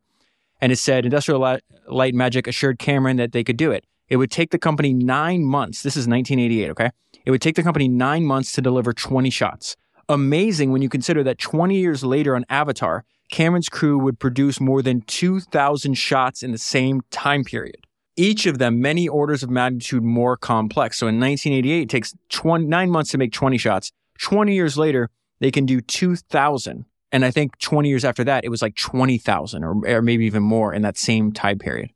[0.61, 3.85] And it said Industrial Light Magic assured Cameron that they could do it.
[4.09, 5.83] It would take the company nine months.
[5.83, 6.91] This is 1988, okay?
[7.25, 9.75] It would take the company nine months to deliver 20 shots.
[10.09, 14.81] Amazing when you consider that 20 years later on Avatar, Cameron's crew would produce more
[14.81, 17.87] than 2,000 shots in the same time period.
[18.17, 20.99] Each of them many orders of magnitude more complex.
[20.99, 23.91] So in 1988, it takes 20, nine months to make 20 shots.
[24.19, 25.09] 20 years later,
[25.39, 26.85] they can do 2,000.
[27.13, 30.43] And I think 20 years after that, it was like 20,000 or, or maybe even
[30.43, 31.89] more in that same time period.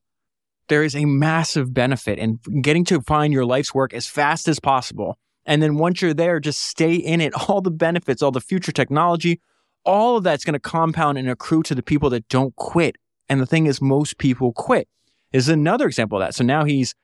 [0.68, 4.60] There is a massive benefit in getting to find your life's work as fast as
[4.60, 5.18] possible.
[5.46, 7.34] And then once you're there, just stay in it.
[7.50, 9.40] All the benefits, all the future technology,
[9.86, 12.98] all of that's going to compound and accrue to the people that don't quit.
[13.30, 14.88] And the thing is, most people quit.
[15.32, 16.34] Is another example of that.
[16.34, 16.96] So now he's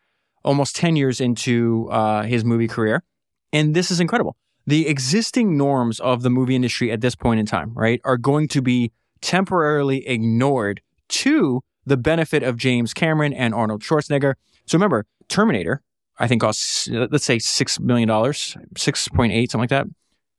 [0.44, 3.04] almost 10 years into uh, his movie career.
[3.52, 7.46] And this is incredible the existing norms of the movie industry at this point in
[7.46, 13.54] time, right, are going to be temporarily ignored to the benefit of James Cameron and
[13.54, 14.36] Arnold Schwarzenegger.
[14.66, 15.82] So remember, Terminator,
[16.20, 19.88] I think cost let's say six million dollars, six point eight, something like that,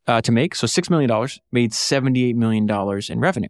[0.07, 0.55] uh, to make.
[0.55, 3.49] So six million dollars made seventy-eight million dollars in revenue.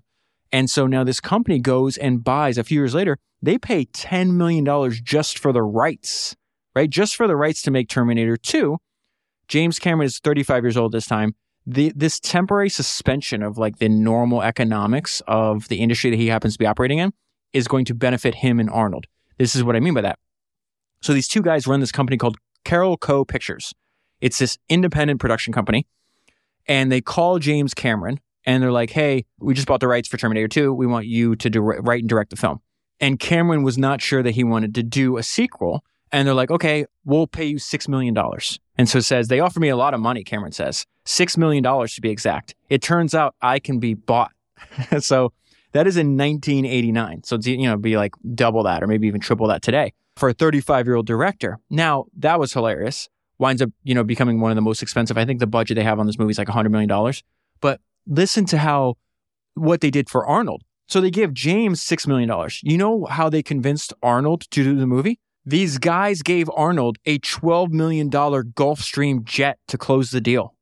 [0.51, 4.35] And so now this company goes and buys a few years later, they pay $10
[4.35, 4.67] million
[5.03, 6.37] just for the rights,
[6.77, 6.91] right?
[6.91, 8.77] Just for the rights to make Terminator 2
[9.49, 11.35] James Cameron is 35 years old this time.
[11.67, 16.55] The, this temporary suspension of like the normal economics of the industry that he happens
[16.55, 17.13] to be operating in
[17.53, 19.07] is going to benefit him and Arnold.
[19.39, 20.19] This is what I mean by that.
[21.03, 23.75] So these two guys run this company called Carolco Pictures.
[24.21, 25.87] It's this independent production company.
[26.67, 30.17] And they call James Cameron and they're like, hey, we just bought the rights for
[30.17, 30.73] Terminator 2.
[30.73, 32.61] We want you to write and direct the film.
[33.01, 36.51] And Cameron was not sure that he wanted to do a sequel and they're like,
[36.51, 38.17] okay, we'll pay you $6 million.
[38.77, 41.65] And so it says, they offer me a lot of money, Cameron says, $6 million
[41.65, 42.55] to be exact.
[42.69, 44.33] It turns out I can be bought.
[45.01, 45.33] so
[45.73, 47.25] that is in 1989.
[47.25, 50.29] So, it's you know, be like double that or maybe even triple that today for
[50.29, 51.59] a 35 year old director.
[51.71, 53.09] Now, that was hilarious.
[53.43, 55.19] Winds up, you know, becoming one of the most expensive.
[55.19, 57.13] I think the budget they have on this movie is like $100 million.
[57.61, 58.95] But listen to how,
[59.55, 60.63] what they did for Arnold.
[60.87, 62.31] So they gave James $6 million.
[62.63, 65.19] You know how they convinced Arnold to do the movie?
[65.45, 70.55] These guys gave Arnold a $12 million Gulfstream jet to close the deal.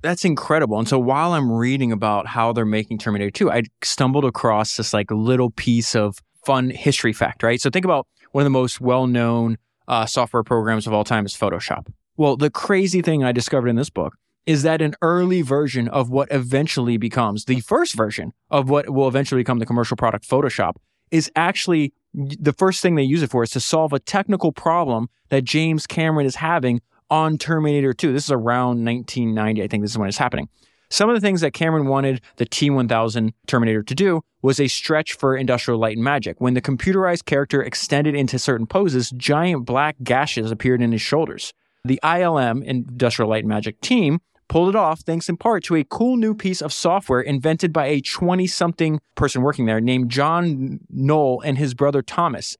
[0.00, 0.78] That's incredible.
[0.78, 4.94] And so while I'm reading about how they're making Terminator 2, I stumbled across this
[4.94, 7.60] like little piece of fun history fact, right?
[7.60, 11.34] So think about one of the most well-known uh, software programs of all time is
[11.34, 11.86] Photoshop.
[12.18, 16.10] Well, the crazy thing I discovered in this book is that an early version of
[16.10, 20.74] what eventually becomes the first version of what will eventually become the commercial product Photoshop
[21.12, 25.08] is actually the first thing they use it for is to solve a technical problem
[25.28, 28.12] that James Cameron is having on Terminator 2.
[28.12, 30.48] This is around 1990, I think this is when it's happening.
[30.90, 35.12] Some of the things that Cameron wanted the T1000 Terminator to do was a stretch
[35.12, 36.40] for Industrial Light and Magic.
[36.40, 41.52] When the computerized character extended into certain poses, giant black gashes appeared in his shoulders.
[41.84, 45.84] The ILM, Industrial Light and Magic team, pulled it off thanks in part to a
[45.84, 50.80] cool new piece of software invented by a 20 something person working there named John
[50.90, 52.56] Knoll and his brother Thomas,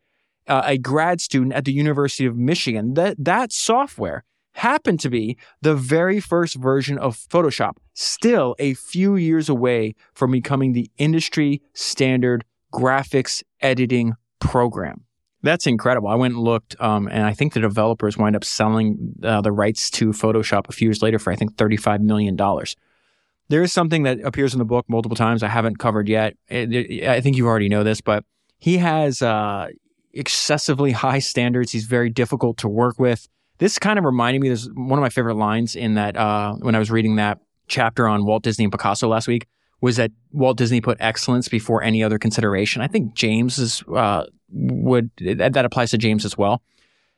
[0.47, 2.95] uh, a grad student at the University of Michigan.
[2.95, 9.17] That, that software happened to be the very first version of Photoshop, still a few
[9.17, 15.05] years away from becoming the industry standard graphics editing program.
[15.43, 16.09] That's incredible.
[16.09, 19.53] I went and looked, um, and I think the developers wind up selling uh, the
[19.53, 22.75] rights to Photoshop a few years later for I think thirty-five million dollars.
[23.49, 26.37] There is something that appears in the book multiple times I haven't covered yet.
[26.51, 28.25] I think you already know this, but
[28.59, 29.69] he has uh,
[30.13, 31.73] excessively high standards.
[31.73, 33.29] He's very difficult to work with.
[33.59, 34.49] This kind of reminded me.
[34.49, 38.09] There's one of my favorite lines in that uh, when I was reading that chapter
[38.09, 39.47] on Walt Disney and Picasso last week
[39.81, 42.83] was that Walt Disney put excellence before any other consideration.
[42.83, 46.63] I think James is uh, would that applies to James as well.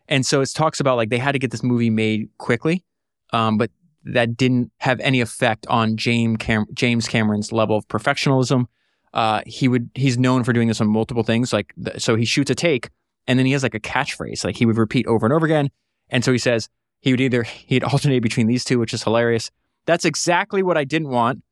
[0.09, 2.85] And so it talks about like they had to get this movie made quickly,
[3.33, 3.71] um, but
[4.05, 8.69] that didn't have any effect on James Cam- James Cameron's level of professionalism.
[9.13, 11.53] Uh, he would he's known for doing this on multiple things.
[11.53, 12.91] Like th- so, he shoots a take
[13.27, 15.71] and then he has like a catchphrase like he would repeat over and over again.
[16.09, 16.69] And so he says
[17.01, 19.51] he would either he'd alternate between these two, which is hilarious.
[19.87, 21.43] That's exactly what I didn't want,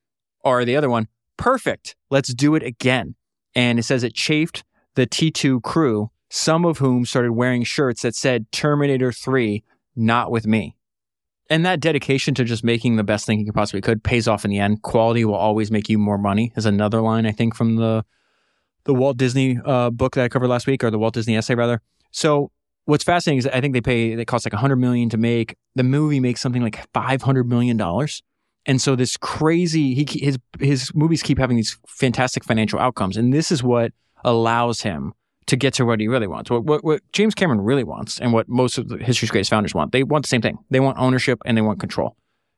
[0.44, 1.96] or the other one, perfect.
[2.10, 3.14] Let's do it again.
[3.54, 4.64] And it says it chafed
[4.94, 9.62] the T2 crew, some of whom started wearing shirts that said Terminator 3,
[9.96, 10.76] not with me.
[11.50, 14.50] And that dedication to just making the best thing you possibly could pays off in
[14.50, 14.82] the end.
[14.82, 18.04] Quality will always make you more money is another line I think from the
[18.84, 21.54] the Walt Disney uh, book that I covered last week, or the Walt Disney essay
[21.54, 21.82] rather.
[22.10, 22.50] So
[22.86, 25.56] what's fascinating is I think they pay they cost like 100 million to make.
[25.74, 28.22] The movie makes something like 500 million dollars.
[28.68, 33.32] And so this crazy he his his movies keep having these fantastic financial outcomes, and
[33.32, 33.92] this is what
[34.24, 35.14] allows him
[35.46, 36.50] to get to what he really wants.
[36.50, 39.74] What, what, what James Cameron really wants, and what most of the history's greatest founders
[39.74, 40.58] want, they want the same thing.
[40.70, 42.16] They want ownership and they want control.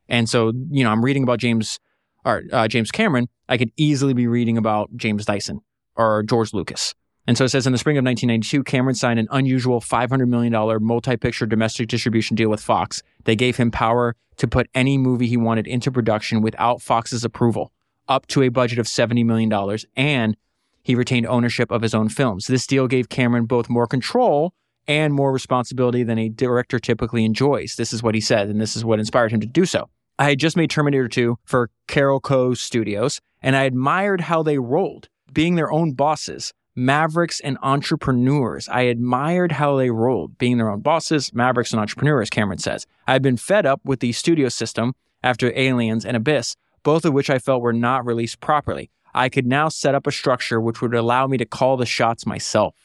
[0.09, 1.79] And so, you know, I'm reading about James
[2.25, 5.61] or uh, James Cameron, I could easily be reading about James Dyson
[5.95, 6.93] or George Lucas.
[7.27, 10.83] And so it says in the spring of 1992, Cameron signed an unusual $500 million
[10.83, 13.03] multi picture domestic distribution deal with Fox.
[13.25, 17.71] They gave him power to put any movie he wanted into production without Fox's approval,
[18.07, 19.51] up to a budget of $70 million,
[19.95, 20.35] and
[20.83, 22.47] he retained ownership of his own films.
[22.47, 24.53] This deal gave Cameron both more control
[24.87, 27.75] and more responsibility than a director typically enjoys.
[27.75, 29.89] This is what he said, and this is what inspired him to do so.
[30.17, 34.57] I had just made Terminator 2 for Carol Carolco Studios, and I admired how they
[34.57, 36.53] rolled, being their own bosses
[36.85, 38.67] mavericks and entrepreneurs.
[38.67, 42.87] I admired how they rolled, being their own bosses, mavericks and entrepreneurs, Cameron says.
[43.07, 47.13] I had been fed up with the studio system after Aliens and Abyss, both of
[47.13, 48.89] which I felt were not released properly.
[49.13, 52.25] I could now set up a structure which would allow me to call the shots
[52.25, 52.75] myself.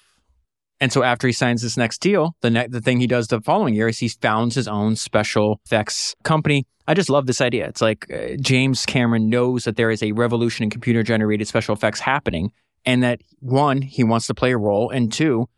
[0.78, 3.40] And so after he signs this next deal, the ne- the thing he does the
[3.40, 6.66] following year is he founds his own special effects company.
[6.86, 7.66] I just love this idea.
[7.66, 11.74] It's like uh, James Cameron knows that there is a revolution in computer generated special
[11.74, 12.52] effects happening
[12.86, 15.48] and that one, he wants to play a role, and two,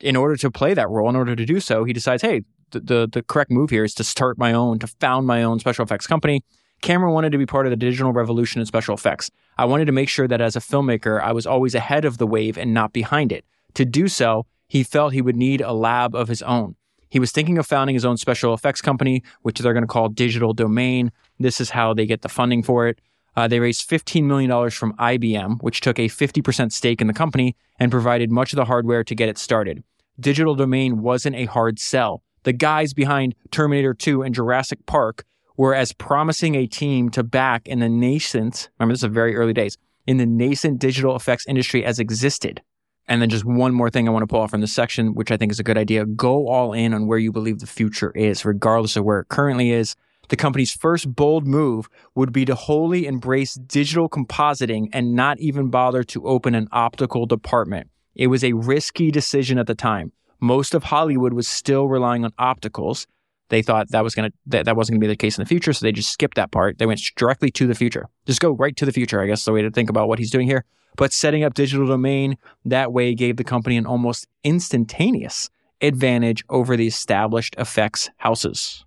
[0.00, 2.80] in order to play that role, in order to do so, he decides, hey, the,
[2.80, 5.84] the, the correct move here is to start my own, to found my own special
[5.84, 6.44] effects company.
[6.82, 9.30] Cameron wanted to be part of the digital revolution in special effects.
[9.56, 12.26] I wanted to make sure that as a filmmaker, I was always ahead of the
[12.26, 13.46] wave and not behind it.
[13.74, 16.76] To do so, he felt he would need a lab of his own.
[17.08, 20.08] He was thinking of founding his own special effects company, which they're going to call
[20.08, 21.12] Digital Domain.
[21.38, 23.00] This is how they get the funding for it.
[23.36, 27.54] Uh, they raised $15 million from IBM, which took a 50% stake in the company
[27.78, 29.84] and provided much of the hardware to get it started.
[30.18, 32.22] Digital Domain wasn't a hard sell.
[32.44, 35.24] The guys behind Terminator 2 and Jurassic Park
[35.56, 39.52] were as promising a team to back in the nascent, remember this is very early
[39.52, 39.76] days,
[40.06, 42.62] in the nascent digital effects industry as existed.
[43.08, 45.30] And then just one more thing I want to pull off from this section, which
[45.30, 46.04] I think is a good idea.
[46.06, 49.70] Go all in on where you believe the future is, regardless of where it currently
[49.70, 49.94] is.
[50.28, 55.68] The company's first bold move would be to wholly embrace digital compositing and not even
[55.68, 57.90] bother to open an optical department.
[58.14, 60.12] It was a risky decision at the time.
[60.40, 63.06] Most of Hollywood was still relying on opticals.
[63.48, 65.42] They thought that was going to that, that wasn't going to be the case in
[65.42, 66.78] the future, so they just skipped that part.
[66.78, 68.08] They went directly to the future.
[68.26, 70.30] Just go right to the future, I guess, the way to think about what he's
[70.30, 70.64] doing here.
[70.96, 75.50] But setting up digital domain that way gave the company an almost instantaneous
[75.80, 78.84] advantage over the established effects houses.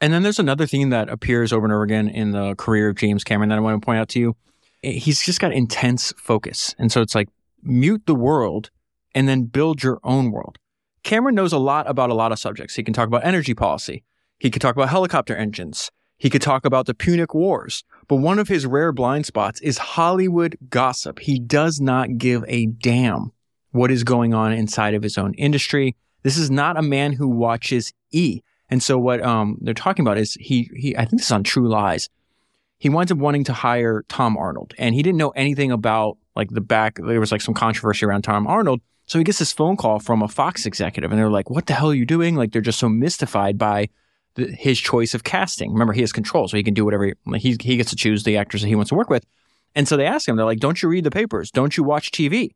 [0.00, 2.96] And then there's another theme that appears over and over again in the career of
[2.96, 4.36] James Cameron that I want to point out to you.
[4.84, 6.74] Eh, he's just got intense focus.
[6.78, 7.28] And so it's like
[7.62, 8.70] mute the world
[9.14, 10.58] and then build your own world.
[11.02, 12.74] Cameron knows a lot about a lot of subjects.
[12.74, 14.02] He can talk about energy policy.
[14.38, 15.90] He could talk about helicopter engines.
[16.18, 17.84] He could talk about the Punic Wars.
[18.08, 21.20] But one of his rare blind spots is Hollywood gossip.
[21.20, 23.32] He does not give a damn
[23.70, 25.96] what is going on inside of his own industry.
[26.22, 28.42] This is not a man who watches E.
[28.68, 31.44] And so what um, they're talking about is he he I think this is on
[31.44, 32.08] True Lies.
[32.78, 36.50] He winds up wanting to hire Tom Arnold, and he didn't know anything about like
[36.50, 36.98] the back.
[37.02, 40.22] There was like some controversy around Tom Arnold, so he gets this phone call from
[40.22, 42.78] a Fox executive, and they're like, "What the hell are you doing?" Like they're just
[42.78, 43.88] so mystified by
[44.34, 45.72] the, his choice of casting.
[45.72, 48.24] Remember, he has control, so he can do whatever he, he he gets to choose
[48.24, 49.24] the actors that he wants to work with.
[49.74, 51.50] And so they ask him, they're like, "Don't you read the papers?
[51.50, 52.50] Don't you watch TV?"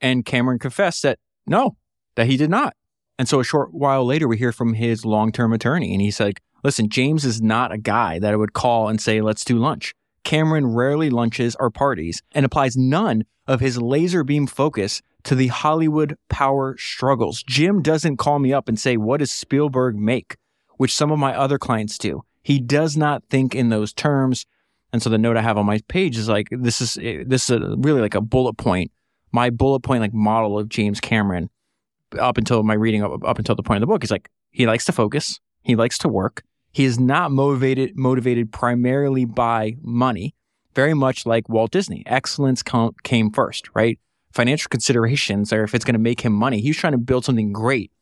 [0.00, 1.76] And Cameron confessed that no,
[2.16, 2.74] that he did not.
[3.22, 6.18] And so a short while later, we hear from his long term attorney, and he's
[6.18, 9.58] like, listen, James is not a guy that I would call and say, let's do
[9.58, 9.94] lunch.
[10.24, 15.46] Cameron rarely lunches or parties and applies none of his laser beam focus to the
[15.46, 17.44] Hollywood power struggles.
[17.44, 20.34] Jim doesn't call me up and say, what does Spielberg make?
[20.78, 22.24] Which some of my other clients do.
[22.42, 24.46] He does not think in those terms.
[24.92, 27.48] And so the note I have on my page is like, this is, eh, this
[27.48, 28.90] is a, really like a bullet point,
[29.30, 31.50] my bullet point like model of James Cameron
[32.18, 34.02] up until my reading up, up until the point of the book.
[34.02, 35.40] He's like, he likes to focus.
[35.62, 36.42] He likes to work.
[36.72, 40.34] He is not motivated motivated primarily by money.
[40.74, 42.62] Very much like Walt Disney, excellence
[43.02, 43.98] came first, right?
[44.32, 47.52] Financial considerations, or if it's going to make him money, he's trying to build something
[47.52, 47.92] great,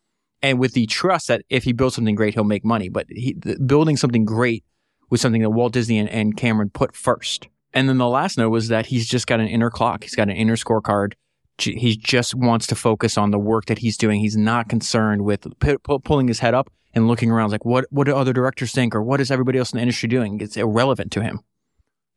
[0.40, 2.88] and with the trust that if he builds something great, he'll make money.
[2.88, 3.34] But he,
[3.66, 4.64] building something great
[5.10, 7.48] was something that Walt Disney and, and Cameron put first.
[7.72, 10.04] And then the last note was that he's just got an inner clock.
[10.04, 11.14] He's got an inner scorecard
[11.62, 14.20] he just wants to focus on the work that he's doing.
[14.20, 17.86] He's not concerned with p- p- pulling his head up and looking around like what
[17.90, 20.40] what do other directors think or what is everybody else in the industry doing?
[20.40, 21.40] It's irrelevant to him.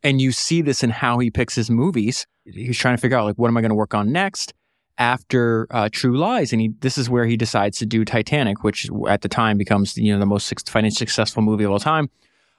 [0.01, 2.25] And you see this in how he picks his movies.
[2.45, 4.53] He's trying to figure out like what am I going to work on next
[4.97, 8.89] after uh, True Lies, and he this is where he decides to do Titanic, which
[9.07, 12.09] at the time becomes you know the most financially successful movie of all time.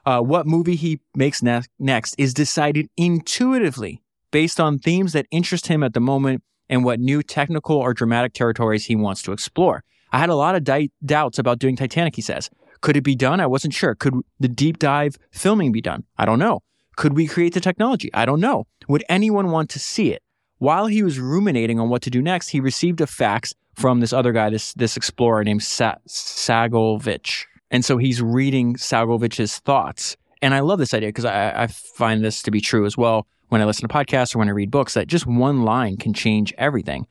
[0.07, 5.69] Uh, what movie he makes ne- next is decided intuitively based on themes that interest
[5.69, 9.85] him at the moment and what new technical or dramatic territories he wants to explore.
[10.13, 12.51] I had a lot of di- doubts about doing Titanic, he says.
[12.81, 13.41] Could it be done?
[13.41, 13.95] I wasn't sure.
[13.95, 16.05] Could the deep dive filming be done?
[16.19, 16.61] I don't know.
[16.97, 18.11] Could we create the technology?
[18.15, 18.67] I don't know.
[18.89, 20.23] Would anyone want to see it?
[20.59, 24.13] While he was ruminating on what to do next, he received a fax from this
[24.13, 27.45] other guy, this this explorer named Sa- Sagovich.
[27.71, 30.17] And so he's reading Sagovich's thoughts.
[30.41, 33.27] And I love this idea because I, I find this to be true as well
[33.49, 36.13] when I listen to podcasts or when I read books that just one line can
[36.13, 37.07] change everything.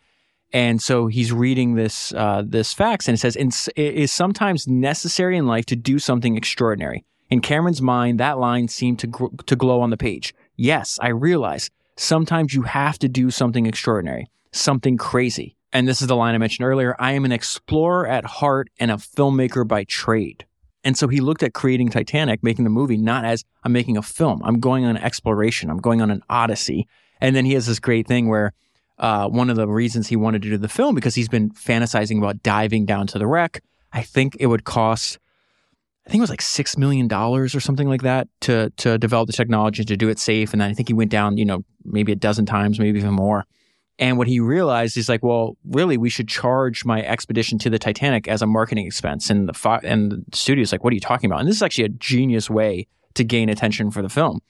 [0.52, 5.36] And so he's reading this uh, this fax, and it says, "It is sometimes necessary
[5.36, 9.56] in life to do something extraordinary." In Cameron's mind, that line seemed to gr- to
[9.56, 10.36] glow on the page.
[10.56, 15.56] Yes, I realize sometimes you have to do something extraordinary, something crazy.
[15.72, 16.96] And this is the line I mentioned earlier.
[17.00, 20.46] I am an explorer at heart and a filmmaker by trade.
[20.84, 24.02] And so he looked at creating Titanic, making the movie, not as I'm making a
[24.02, 24.42] film.
[24.44, 25.70] I'm going on an exploration.
[25.70, 26.88] I'm going on an odyssey.
[27.22, 28.54] And then he has this great thing where
[29.00, 32.18] uh, one of the reasons he wanted to do the film because he's been fantasizing
[32.18, 33.64] about diving down to the wreck.
[33.94, 35.20] I think it would cost,
[36.06, 39.28] I think it was like six million dollars or something like that to to develop
[39.28, 40.52] the technology to do it safe.
[40.52, 43.14] And then I think he went down, you know, maybe a dozen times, maybe even
[43.14, 43.46] more.
[44.04, 47.80] And what he realized is like, well, really, we should charge my expedition to the
[47.80, 49.30] Titanic as a marketing expense.
[49.30, 51.40] And the fi- and the studio's like, what are you talking about?
[51.40, 54.42] And this is actually a genius way to gain attention for the film.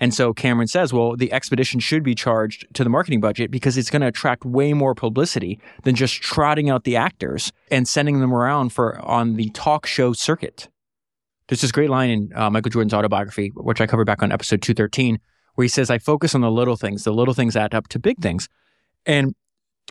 [0.00, 3.78] And so Cameron says, well, the expedition should be charged to the marketing budget because
[3.78, 8.18] it's going to attract way more publicity than just trotting out the actors and sending
[8.18, 10.68] them around for on the talk show circuit.
[11.46, 14.62] There's this great line in uh, Michael Jordan's autobiography, which I covered back on episode
[14.62, 15.20] 213,
[15.54, 17.04] where he says, I focus on the little things.
[17.04, 18.48] The little things add up to big things.
[19.06, 19.34] And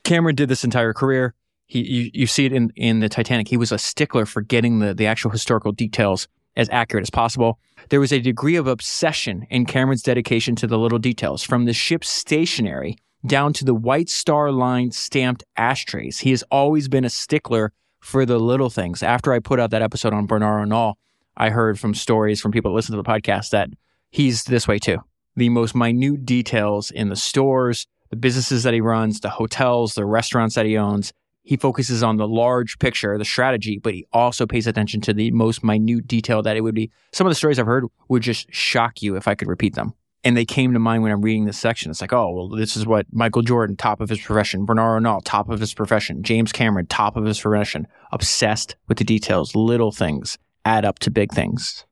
[0.03, 1.33] Cameron did this entire career.
[1.67, 3.47] He, you, you see it in, in the Titanic.
[3.47, 7.59] He was a stickler for getting the, the actual historical details as accurate as possible.
[7.89, 11.73] There was a degree of obsession in Cameron's dedication to the little details, from the
[11.73, 16.19] ship's stationery down to the White Star Line stamped ashtrays.
[16.19, 19.01] He has always been a stickler for the little things.
[19.01, 20.97] After I put out that episode on Bernard Arnault,
[21.35, 23.69] I heard from stories from people that listen to the podcast that
[24.11, 24.99] he's this way too.
[25.35, 30.05] The most minute details in the stores, the businesses that he runs, the hotels, the
[30.05, 31.11] restaurants that he owns,
[31.43, 35.31] he focuses on the large picture, the strategy, but he also pays attention to the
[35.31, 36.89] most minute detail that it would be.
[37.11, 39.93] Some of the stories I've heard would just shock you if I could repeat them.
[40.23, 41.91] And they came to mind when I'm reading this section.
[41.91, 45.21] It's like, oh, well, this is what Michael Jordan, top of his profession, Bernard Arnault,
[45.25, 49.91] top of his profession, James Cameron, top of his profession, obsessed with the details, little
[49.91, 51.85] things add up to big things.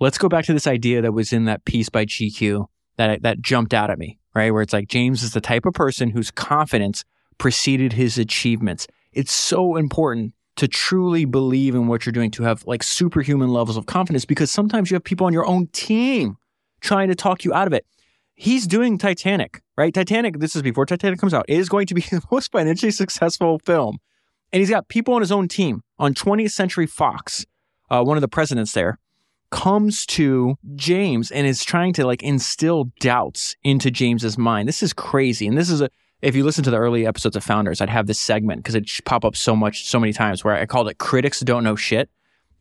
[0.00, 2.66] Let's go back to this idea that was in that piece by GQ
[2.96, 4.52] that, that jumped out at me, right?
[4.52, 7.04] Where it's like James is the type of person whose confidence
[7.38, 8.86] preceded his achievements.
[9.14, 13.78] It's so important to truly believe in what you're doing, to have like superhuman levels
[13.78, 16.36] of confidence, because sometimes you have people on your own team
[16.80, 17.86] trying to talk you out of it.
[18.34, 19.92] He's doing Titanic, right?
[19.92, 22.92] Titanic, this is before Titanic comes out, it is going to be the most financially
[22.92, 23.98] successful film.
[24.52, 27.46] And he's got people on his own team on 20th Century Fox.
[27.90, 28.98] Uh, one of the presidents there
[29.50, 34.68] comes to James and is trying to like instill doubts into James's mind.
[34.68, 35.46] This is crazy.
[35.46, 35.90] And this is a
[36.22, 38.90] if you listen to the early episodes of Founders, I'd have this segment because it
[39.04, 42.08] pop up so much, so many times where I called it "Critics Don't Know Shit."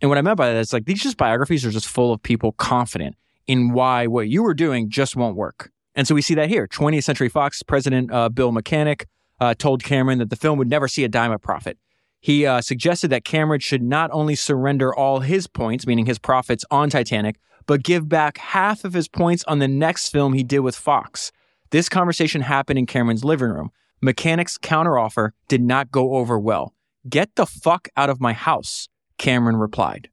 [0.01, 2.21] And what I meant by that is like these just biographies are just full of
[2.21, 3.15] people confident
[3.47, 5.71] in why what you were doing just won't work.
[5.95, 6.67] And so we see that here.
[6.67, 9.07] 20th Century Fox president uh, Bill Mechanic
[9.39, 11.77] uh, told Cameron that the film would never see a dime of profit.
[12.25, 16.65] He uh, suggested that Cameron should not only surrender all his points, meaning his profits
[16.71, 17.35] on Titanic,
[17.67, 21.31] but give back half of his points on the next film he did with Fox.
[21.69, 23.69] This conversation happened in Cameron's living room.
[24.01, 26.73] Mechanic's counteroffer did not go over well.
[27.07, 30.09] Get the fuck out of my house, Cameron replied.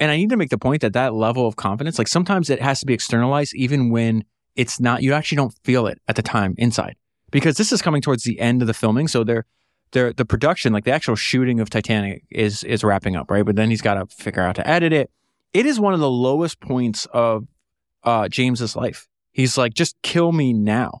[0.00, 2.60] And I need to make the point that that level of confidence, like sometimes it
[2.60, 4.24] has to be externalized even when
[4.56, 6.96] it's not, you actually don't feel it at the time inside.
[7.30, 9.06] Because this is coming towards the end of the filming.
[9.06, 9.44] So they're,
[9.92, 13.44] they're, the production, like the actual shooting of Titanic is, is wrapping up, right?
[13.44, 15.10] But then he's got to figure out to edit it.
[15.52, 17.46] It is one of the lowest points of
[18.04, 19.08] uh, James's life.
[19.32, 21.00] He's like, just kill me now.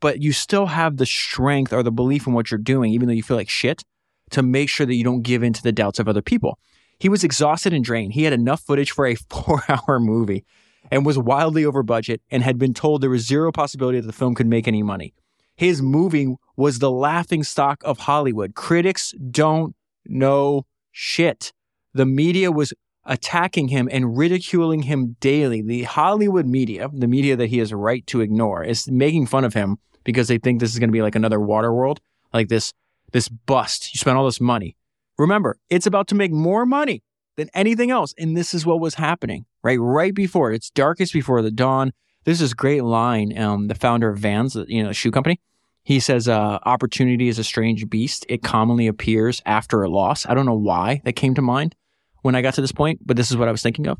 [0.00, 3.14] But you still have the strength or the belief in what you're doing, even though
[3.14, 3.84] you feel like shit,
[4.30, 6.58] to make sure that you don't give in to the doubts of other people.
[6.98, 8.12] He was exhausted and drained.
[8.12, 10.44] He had enough footage for a four hour movie
[10.90, 14.12] and was wildly over budget and had been told there was zero possibility that the
[14.12, 15.14] film could make any money.
[15.56, 18.54] His movie was the laughing stock of Hollywood.
[18.54, 19.74] Critics don't
[20.06, 21.52] know shit.
[21.94, 22.72] The media was
[23.04, 25.62] attacking him and ridiculing him daily.
[25.62, 29.44] The Hollywood media, the media that he has a right to ignore, is making fun
[29.44, 31.98] of him because they think this is going to be like another Waterworld,
[32.32, 32.72] like this
[33.12, 33.92] this bust.
[33.94, 34.76] You spent all this money.
[35.18, 37.02] Remember, it's about to make more money
[37.36, 41.42] than anything else, and this is what was happening right right before it's darkest before
[41.42, 41.92] the dawn.
[42.24, 43.36] There's is great line.
[43.36, 45.40] Um, the founder of Vans, you know, shoe company,
[45.82, 48.24] he says, uh, "Opportunity is a strange beast.
[48.28, 51.74] It commonly appears after a loss." I don't know why that came to mind
[52.22, 53.98] when I got to this point, but this is what I was thinking of.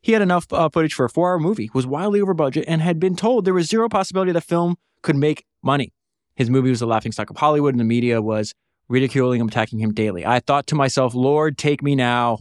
[0.00, 2.80] He had enough uh, footage for a four hour movie, was wildly over budget, and
[2.80, 5.92] had been told there was zero possibility the film could make money.
[6.34, 8.54] His movie was the laughingstock of Hollywood, and the media was
[8.88, 10.24] ridiculing him, attacking him daily.
[10.24, 12.38] I thought to myself, Lord, take me now.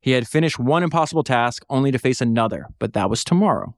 [0.00, 3.74] He had finished one impossible task only to face another, but that was tomorrow.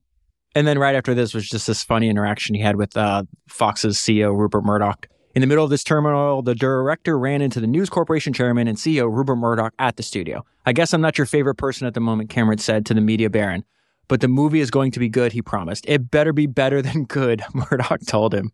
[0.54, 3.96] And then right after this was just this funny interaction he had with uh, Fox's
[3.96, 5.08] CEO, Rupert Murdoch.
[5.34, 8.76] In the middle of this turmoil, the director ran into the News Corporation chairman and
[8.76, 10.44] CEO, Rupert Murdoch, at the studio.
[10.66, 13.30] I guess I'm not your favorite person at the moment, Cameron said to the media
[13.30, 13.64] baron,
[14.08, 15.86] but the movie is going to be good, he promised.
[15.88, 18.52] It better be better than good, Murdoch told him.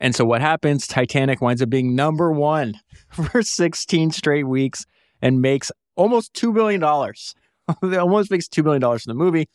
[0.00, 0.86] And so what happens?
[0.86, 2.80] Titanic winds up being number one
[3.10, 4.86] for 16 straight weeks
[5.20, 6.82] and makes almost $2 billion.
[8.00, 9.48] almost makes $2 billion in the movie.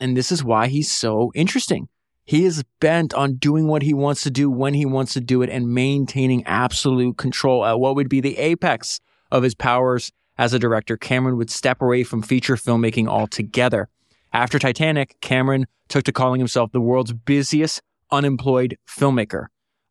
[0.00, 1.88] And this is why he's so interesting.
[2.24, 5.42] He is bent on doing what he wants to do when he wants to do
[5.42, 10.54] it and maintaining absolute control at what would be the apex of his powers as
[10.54, 10.96] a director.
[10.96, 13.88] Cameron would step away from feature filmmaking altogether.
[14.32, 19.46] After Titanic, Cameron took to calling himself the world's busiest unemployed filmmaker.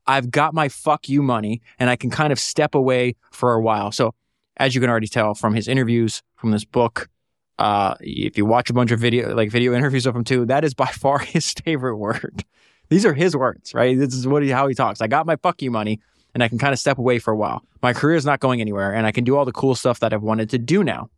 [0.07, 3.61] I've got my fuck you money and I can kind of step away for a
[3.61, 3.91] while.
[3.91, 4.15] So,
[4.59, 7.09] as you can already tell from his interviews, from this book,
[7.57, 10.63] uh, if you watch a bunch of video, like video interviews of him too, that
[10.63, 12.43] is by far his favorite word.
[12.89, 13.97] These are his words, right?
[13.97, 15.01] This is what he, how he talks.
[15.01, 15.99] I got my fuck you money
[16.33, 17.63] and I can kind of step away for a while.
[17.81, 20.13] My career is not going anywhere and I can do all the cool stuff that
[20.13, 21.09] I've wanted to do now.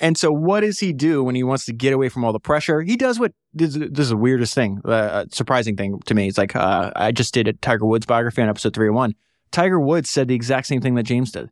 [0.00, 2.38] And so, what does he do when he wants to get away from all the
[2.38, 2.82] pressure?
[2.82, 6.28] He does what this, this is the weirdest thing, uh, surprising thing to me.
[6.28, 9.16] It's like uh, I just did a Tiger Woods biography on episode 301.
[9.50, 11.50] Tiger Woods said the exact same thing that James did.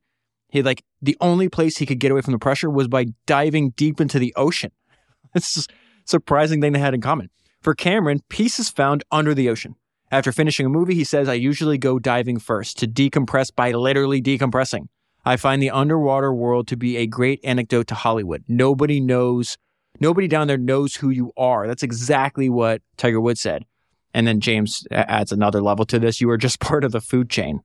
[0.48, 3.70] He like the only place he could get away from the pressure was by diving
[3.70, 4.70] deep into the ocean.
[5.34, 5.72] It's a
[6.06, 7.28] surprising thing they had in common.
[7.60, 9.74] For Cameron, peace is found under the ocean.
[10.10, 14.22] After finishing a movie, he says, I usually go diving first to decompress by literally
[14.22, 14.86] decompressing.
[15.24, 18.44] I find the underwater world to be a great anecdote to Hollywood.
[18.46, 19.58] Nobody knows,
[19.98, 21.66] nobody down there knows who you are.
[21.66, 23.66] That's exactly what Tiger Woods said.
[24.14, 26.20] And then James adds another level to this.
[26.20, 27.60] You are just part of the food chain.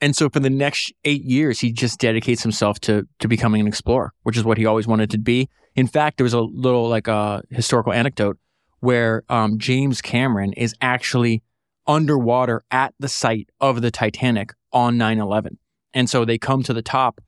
[0.00, 3.66] And so for the next eight years, he just dedicates himself to to becoming an
[3.66, 5.48] explorer, which is what he always wanted to be.
[5.74, 8.38] In fact, there was a little like a uh, historical anecdote
[8.80, 11.42] where um, James Cameron is actually
[11.86, 15.56] underwater at the site of the Titanic on 9/11,
[15.94, 17.20] and so they come to the top.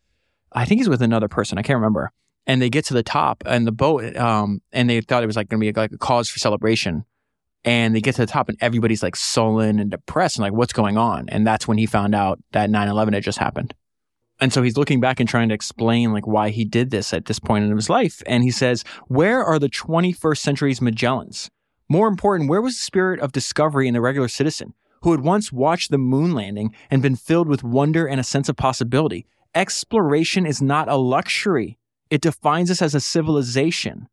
[0.53, 1.59] I think he's with another person.
[1.59, 2.11] I can't remember.
[2.47, 5.37] And they get to the top and the boat, um, and they thought it was
[5.37, 7.05] like going to be like a cause for celebration
[7.65, 10.73] and they get to the top and everybody's like sullen and depressed and like what's
[10.73, 11.29] going on?
[11.29, 13.75] And that's when he found out that 9-11 had just happened.
[14.41, 17.25] And so he's looking back and trying to explain like why he did this at
[17.25, 18.23] this point in his life.
[18.27, 21.51] And he says where are the 21st century's magellans?
[21.89, 25.53] More important where was the spirit of discovery in the regular citizen who had once
[25.53, 29.27] watched the moon landing and been filled with wonder and a sense of possibility?
[29.55, 31.79] Exploration is not a luxury.
[32.11, 34.09] It defines us as a civilization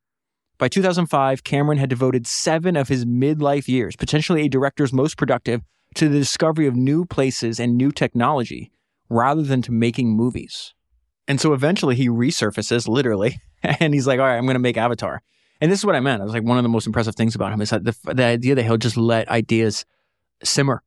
[0.58, 5.62] by 2005, Cameron had devoted seven of his midlife years, potentially a director's most productive,
[5.95, 8.72] to the discovery of new places and new technology
[9.10, 10.74] rather than to making movies.
[11.28, 14.78] And so eventually he resurfaces, literally, and he's like, all right, I'm going to make
[14.78, 15.22] Avatar.
[15.62, 16.22] And this is what I meant.
[16.22, 18.24] It was like one of the most impressive things about him is that the, the
[18.24, 19.86] idea that he'll just let ideas
[20.43, 20.84] simmer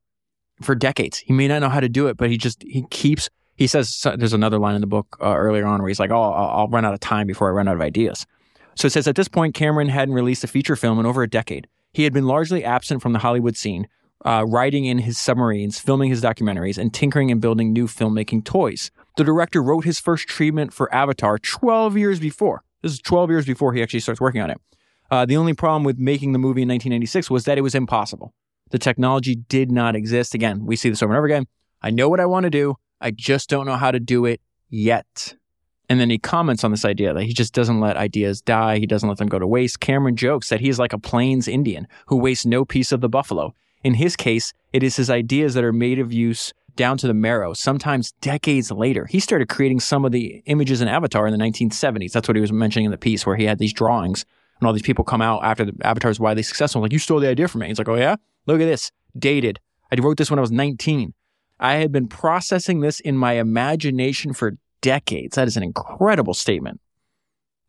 [0.61, 1.19] for decades.
[1.19, 4.05] He may not know how to do it, but he just, he keeps, he says,
[4.16, 6.69] there's another line in the book uh, earlier on where he's like, oh, I'll, I'll
[6.69, 8.27] run out of time before I run out of ideas.
[8.79, 11.29] So it says at this point, Cameron hadn't released a feature film in over a
[11.29, 11.66] decade.
[11.93, 13.89] He had been largely absent from the Hollywood scene,
[14.24, 18.93] uh, writing in his submarines, filming his documentaries, and tinkering and building new filmmaking toys.
[19.16, 22.62] The director wrote his first treatment for Avatar 12 years before.
[22.82, 24.61] This is 12 years before he actually starts working on it.
[25.11, 28.32] Uh, the only problem with making the movie in 1996 was that it was impossible.
[28.70, 30.35] The technology did not exist.
[30.35, 31.48] Again, we see this over and over again.
[31.82, 32.77] I know what I want to do.
[33.01, 34.40] I just don't know how to do it
[34.70, 35.35] yet.
[35.89, 38.78] And then he comments on this idea that he just doesn't let ideas die.
[38.78, 39.81] He doesn't let them go to waste.
[39.81, 43.55] Cameron jokes that he's like a plains Indian who wastes no piece of the buffalo.
[43.82, 47.15] In his case, it is his ideas that are made of use down to the
[47.15, 47.55] marrow.
[47.55, 52.12] Sometimes decades later, he started creating some of the images in Avatar in the 1970s.
[52.12, 54.24] That's what he was mentioning in the piece where he had these drawings
[54.60, 56.82] and all these people come out after the Avatar is widely successful.
[56.82, 57.69] Like, you stole the idea from me.
[57.69, 58.16] He's like, oh yeah?
[58.47, 58.93] Look at this.
[59.19, 59.60] Dated.
[59.90, 61.15] I wrote this when I was 19.
[61.60, 65.36] I had been processing this in my imagination for decades.
[65.36, 66.80] That is an incredible statement.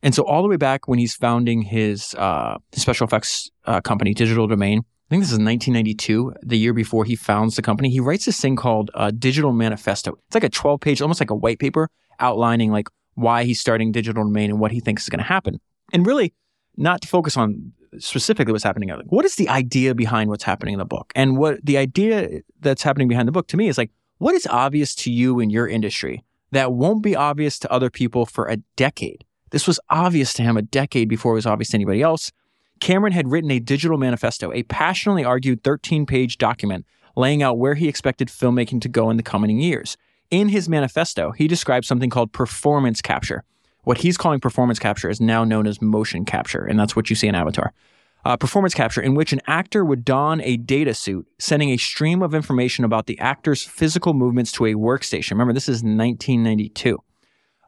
[0.01, 4.13] And so, all the way back when he's founding his, uh, special effects uh, company,
[4.13, 7.89] Digital Domain, I think this is 1992, the year before he founds the company.
[7.89, 10.17] He writes this thing called uh, Digital Manifesto.
[10.27, 13.91] It's like a 12 page, almost like a white paper outlining like why he's starting
[13.91, 15.59] Digital Domain and what he thinks is going to happen.
[15.91, 16.33] And really,
[16.77, 18.89] not to focus on specifically what's happening.
[18.89, 21.11] Like, what is the idea behind what's happening in the book?
[21.15, 24.47] And what the idea that's happening behind the book to me is like, what is
[24.47, 28.57] obvious to you in your industry that won't be obvious to other people for a
[28.75, 29.25] decade.
[29.51, 32.31] This was obvious to him a decade before it was obvious to anybody else.
[32.79, 36.85] Cameron had written a digital manifesto, a passionately argued 13 page document
[37.15, 39.97] laying out where he expected filmmaking to go in the coming years.
[40.31, 43.43] In his manifesto, he described something called performance capture.
[43.83, 47.15] What he's calling performance capture is now known as motion capture, and that's what you
[47.15, 47.73] see in Avatar.
[48.25, 52.21] Uh, performance capture, in which an actor would don a data suit, sending a stream
[52.21, 55.31] of information about the actor's physical movements to a workstation.
[55.31, 56.97] Remember, this is 1992,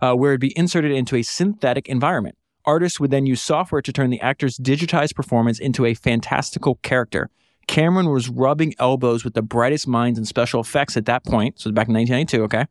[0.02, 2.36] uh, where it'd be inserted into a synthetic environment.
[2.66, 7.30] Artists would then use software to turn the actor's digitized performance into a fantastical character.
[7.68, 11.60] Cameron was rubbing elbows with the brightest minds in special effects at that point.
[11.60, 12.66] So back in 1992, okay?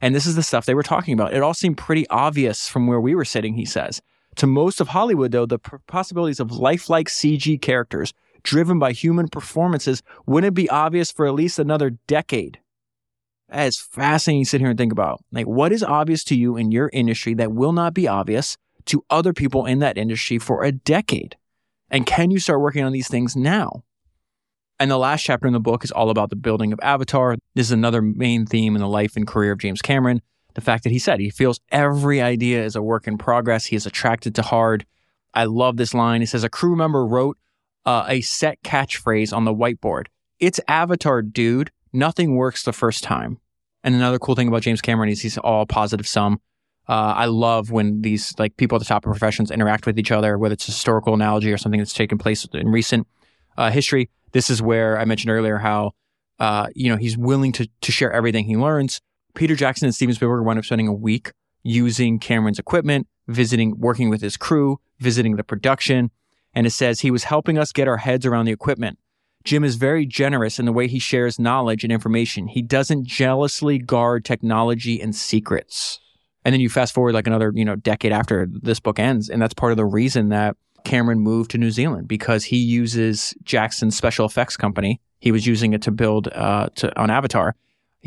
[0.00, 1.34] And this is the stuff they were talking about.
[1.34, 4.00] It all seemed pretty obvious from where we were sitting, he says.
[4.36, 10.02] To most of Hollywood, though, the possibilities of lifelike CG characters driven by human performances
[10.26, 12.60] wouldn't be obvious for at least another decade.
[13.48, 15.22] That is fascinating to sit here and think about.
[15.32, 18.56] Like, what is obvious to you in your industry that will not be obvious
[18.86, 21.36] to other people in that industry for a decade?
[21.90, 23.84] And can you start working on these things now?
[24.78, 27.36] And the last chapter in the book is all about the building of Avatar.
[27.54, 30.20] This is another main theme in the life and career of James Cameron.
[30.56, 33.66] The fact that he said he feels every idea is a work in progress.
[33.66, 34.86] He is attracted to hard.
[35.34, 36.22] I love this line.
[36.22, 37.36] He says a crew member wrote
[37.84, 40.06] uh, a set catchphrase on the whiteboard.
[40.40, 41.70] It's Avatar, dude.
[41.92, 43.38] Nothing works the first time.
[43.84, 46.40] And another cool thing about James Cameron is he's all positive sum.
[46.88, 50.10] Uh, I love when these like people at the top of professions interact with each
[50.10, 53.06] other, whether it's a historical analogy or something that's taken place in recent
[53.58, 54.08] uh, history.
[54.32, 55.92] This is where I mentioned earlier how
[56.38, 59.02] uh, you know he's willing to to share everything he learns.
[59.36, 61.30] Peter Jackson and Steven Spielberg wound up spending a week
[61.62, 66.10] using Cameron's equipment, visiting, working with his crew, visiting the production,
[66.54, 68.98] and it says he was helping us get our heads around the equipment.
[69.44, 72.48] Jim is very generous in the way he shares knowledge and information.
[72.48, 76.00] He doesn't jealously guard technology and secrets.
[76.44, 79.40] And then you fast forward like another, you know, decade after this book ends, and
[79.40, 83.96] that's part of the reason that Cameron moved to New Zealand because he uses Jackson's
[83.96, 85.00] special effects company.
[85.20, 87.54] He was using it to build uh, to, on Avatar.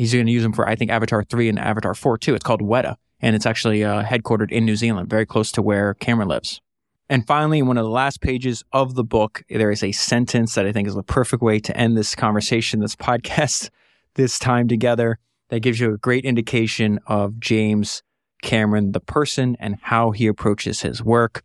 [0.00, 2.34] He's going to use them for I think Avatar three and Avatar four too.
[2.34, 5.92] It's called Weta, and it's actually uh, headquartered in New Zealand, very close to where
[5.92, 6.62] Cameron lives.
[7.10, 10.54] And finally, in one of the last pages of the book, there is a sentence
[10.54, 13.68] that I think is the perfect way to end this conversation, this podcast,
[14.14, 15.18] this time together.
[15.50, 18.02] That gives you a great indication of James
[18.40, 21.42] Cameron, the person, and how he approaches his work.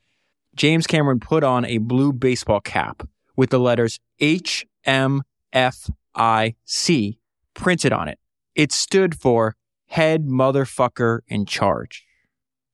[0.56, 3.06] James Cameron put on a blue baseball cap
[3.36, 7.20] with the letters H M F I C
[7.54, 8.18] printed on it.
[8.56, 9.56] It stood for
[9.88, 12.06] head motherfucker in charge.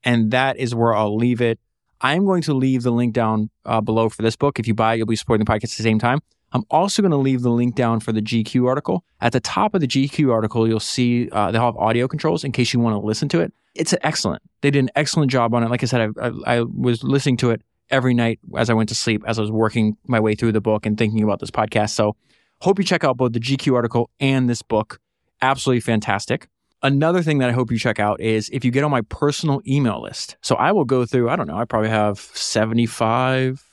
[0.03, 1.59] And that is where I'll leave it.
[1.99, 4.59] I'm going to leave the link down uh, below for this book.
[4.59, 6.19] If you buy it, you'll be supporting the podcast at the same time.
[6.53, 9.05] I'm also going to leave the link down for the GQ article.
[9.21, 12.51] At the top of the GQ article, you'll see uh, they'll have audio controls in
[12.51, 13.53] case you want to listen to it.
[13.75, 14.41] It's excellent.
[14.61, 15.69] They did an excellent job on it.
[15.69, 18.89] Like I said, I, I, I was listening to it every night as I went
[18.89, 21.51] to sleep, as I was working my way through the book and thinking about this
[21.51, 21.91] podcast.
[21.91, 22.15] So
[22.61, 24.99] hope you check out both the GQ article and this book.
[25.41, 26.47] Absolutely fantastic.
[26.84, 29.61] Another thing that I hope you check out is if you get on my personal
[29.68, 30.35] email list.
[30.41, 33.63] So I will go through, I don't know, I probably have 75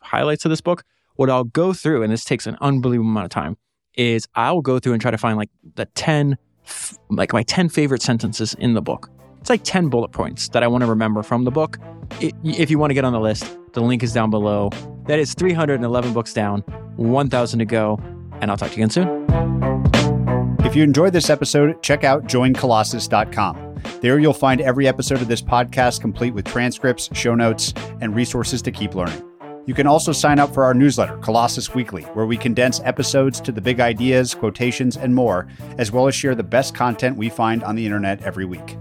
[0.00, 0.84] highlights of this book.
[1.16, 3.56] What I'll go through, and this takes an unbelievable amount of time,
[3.94, 6.38] is I will go through and try to find like the 10,
[7.10, 9.10] like my 10 favorite sentences in the book.
[9.40, 11.78] It's like 10 bullet points that I want to remember from the book.
[12.20, 14.70] If you want to get on the list, the link is down below.
[15.06, 16.60] That is 311 books down,
[16.96, 17.98] 1,000 to go,
[18.40, 19.69] and I'll talk to you again soon.
[20.70, 23.82] If you enjoyed this episode, check out joincolossus.com.
[24.00, 28.62] There you'll find every episode of this podcast complete with transcripts, show notes, and resources
[28.62, 29.20] to keep learning.
[29.66, 33.50] You can also sign up for our newsletter, Colossus Weekly, where we condense episodes to
[33.50, 37.64] the big ideas, quotations, and more, as well as share the best content we find
[37.64, 38.76] on the internet every week.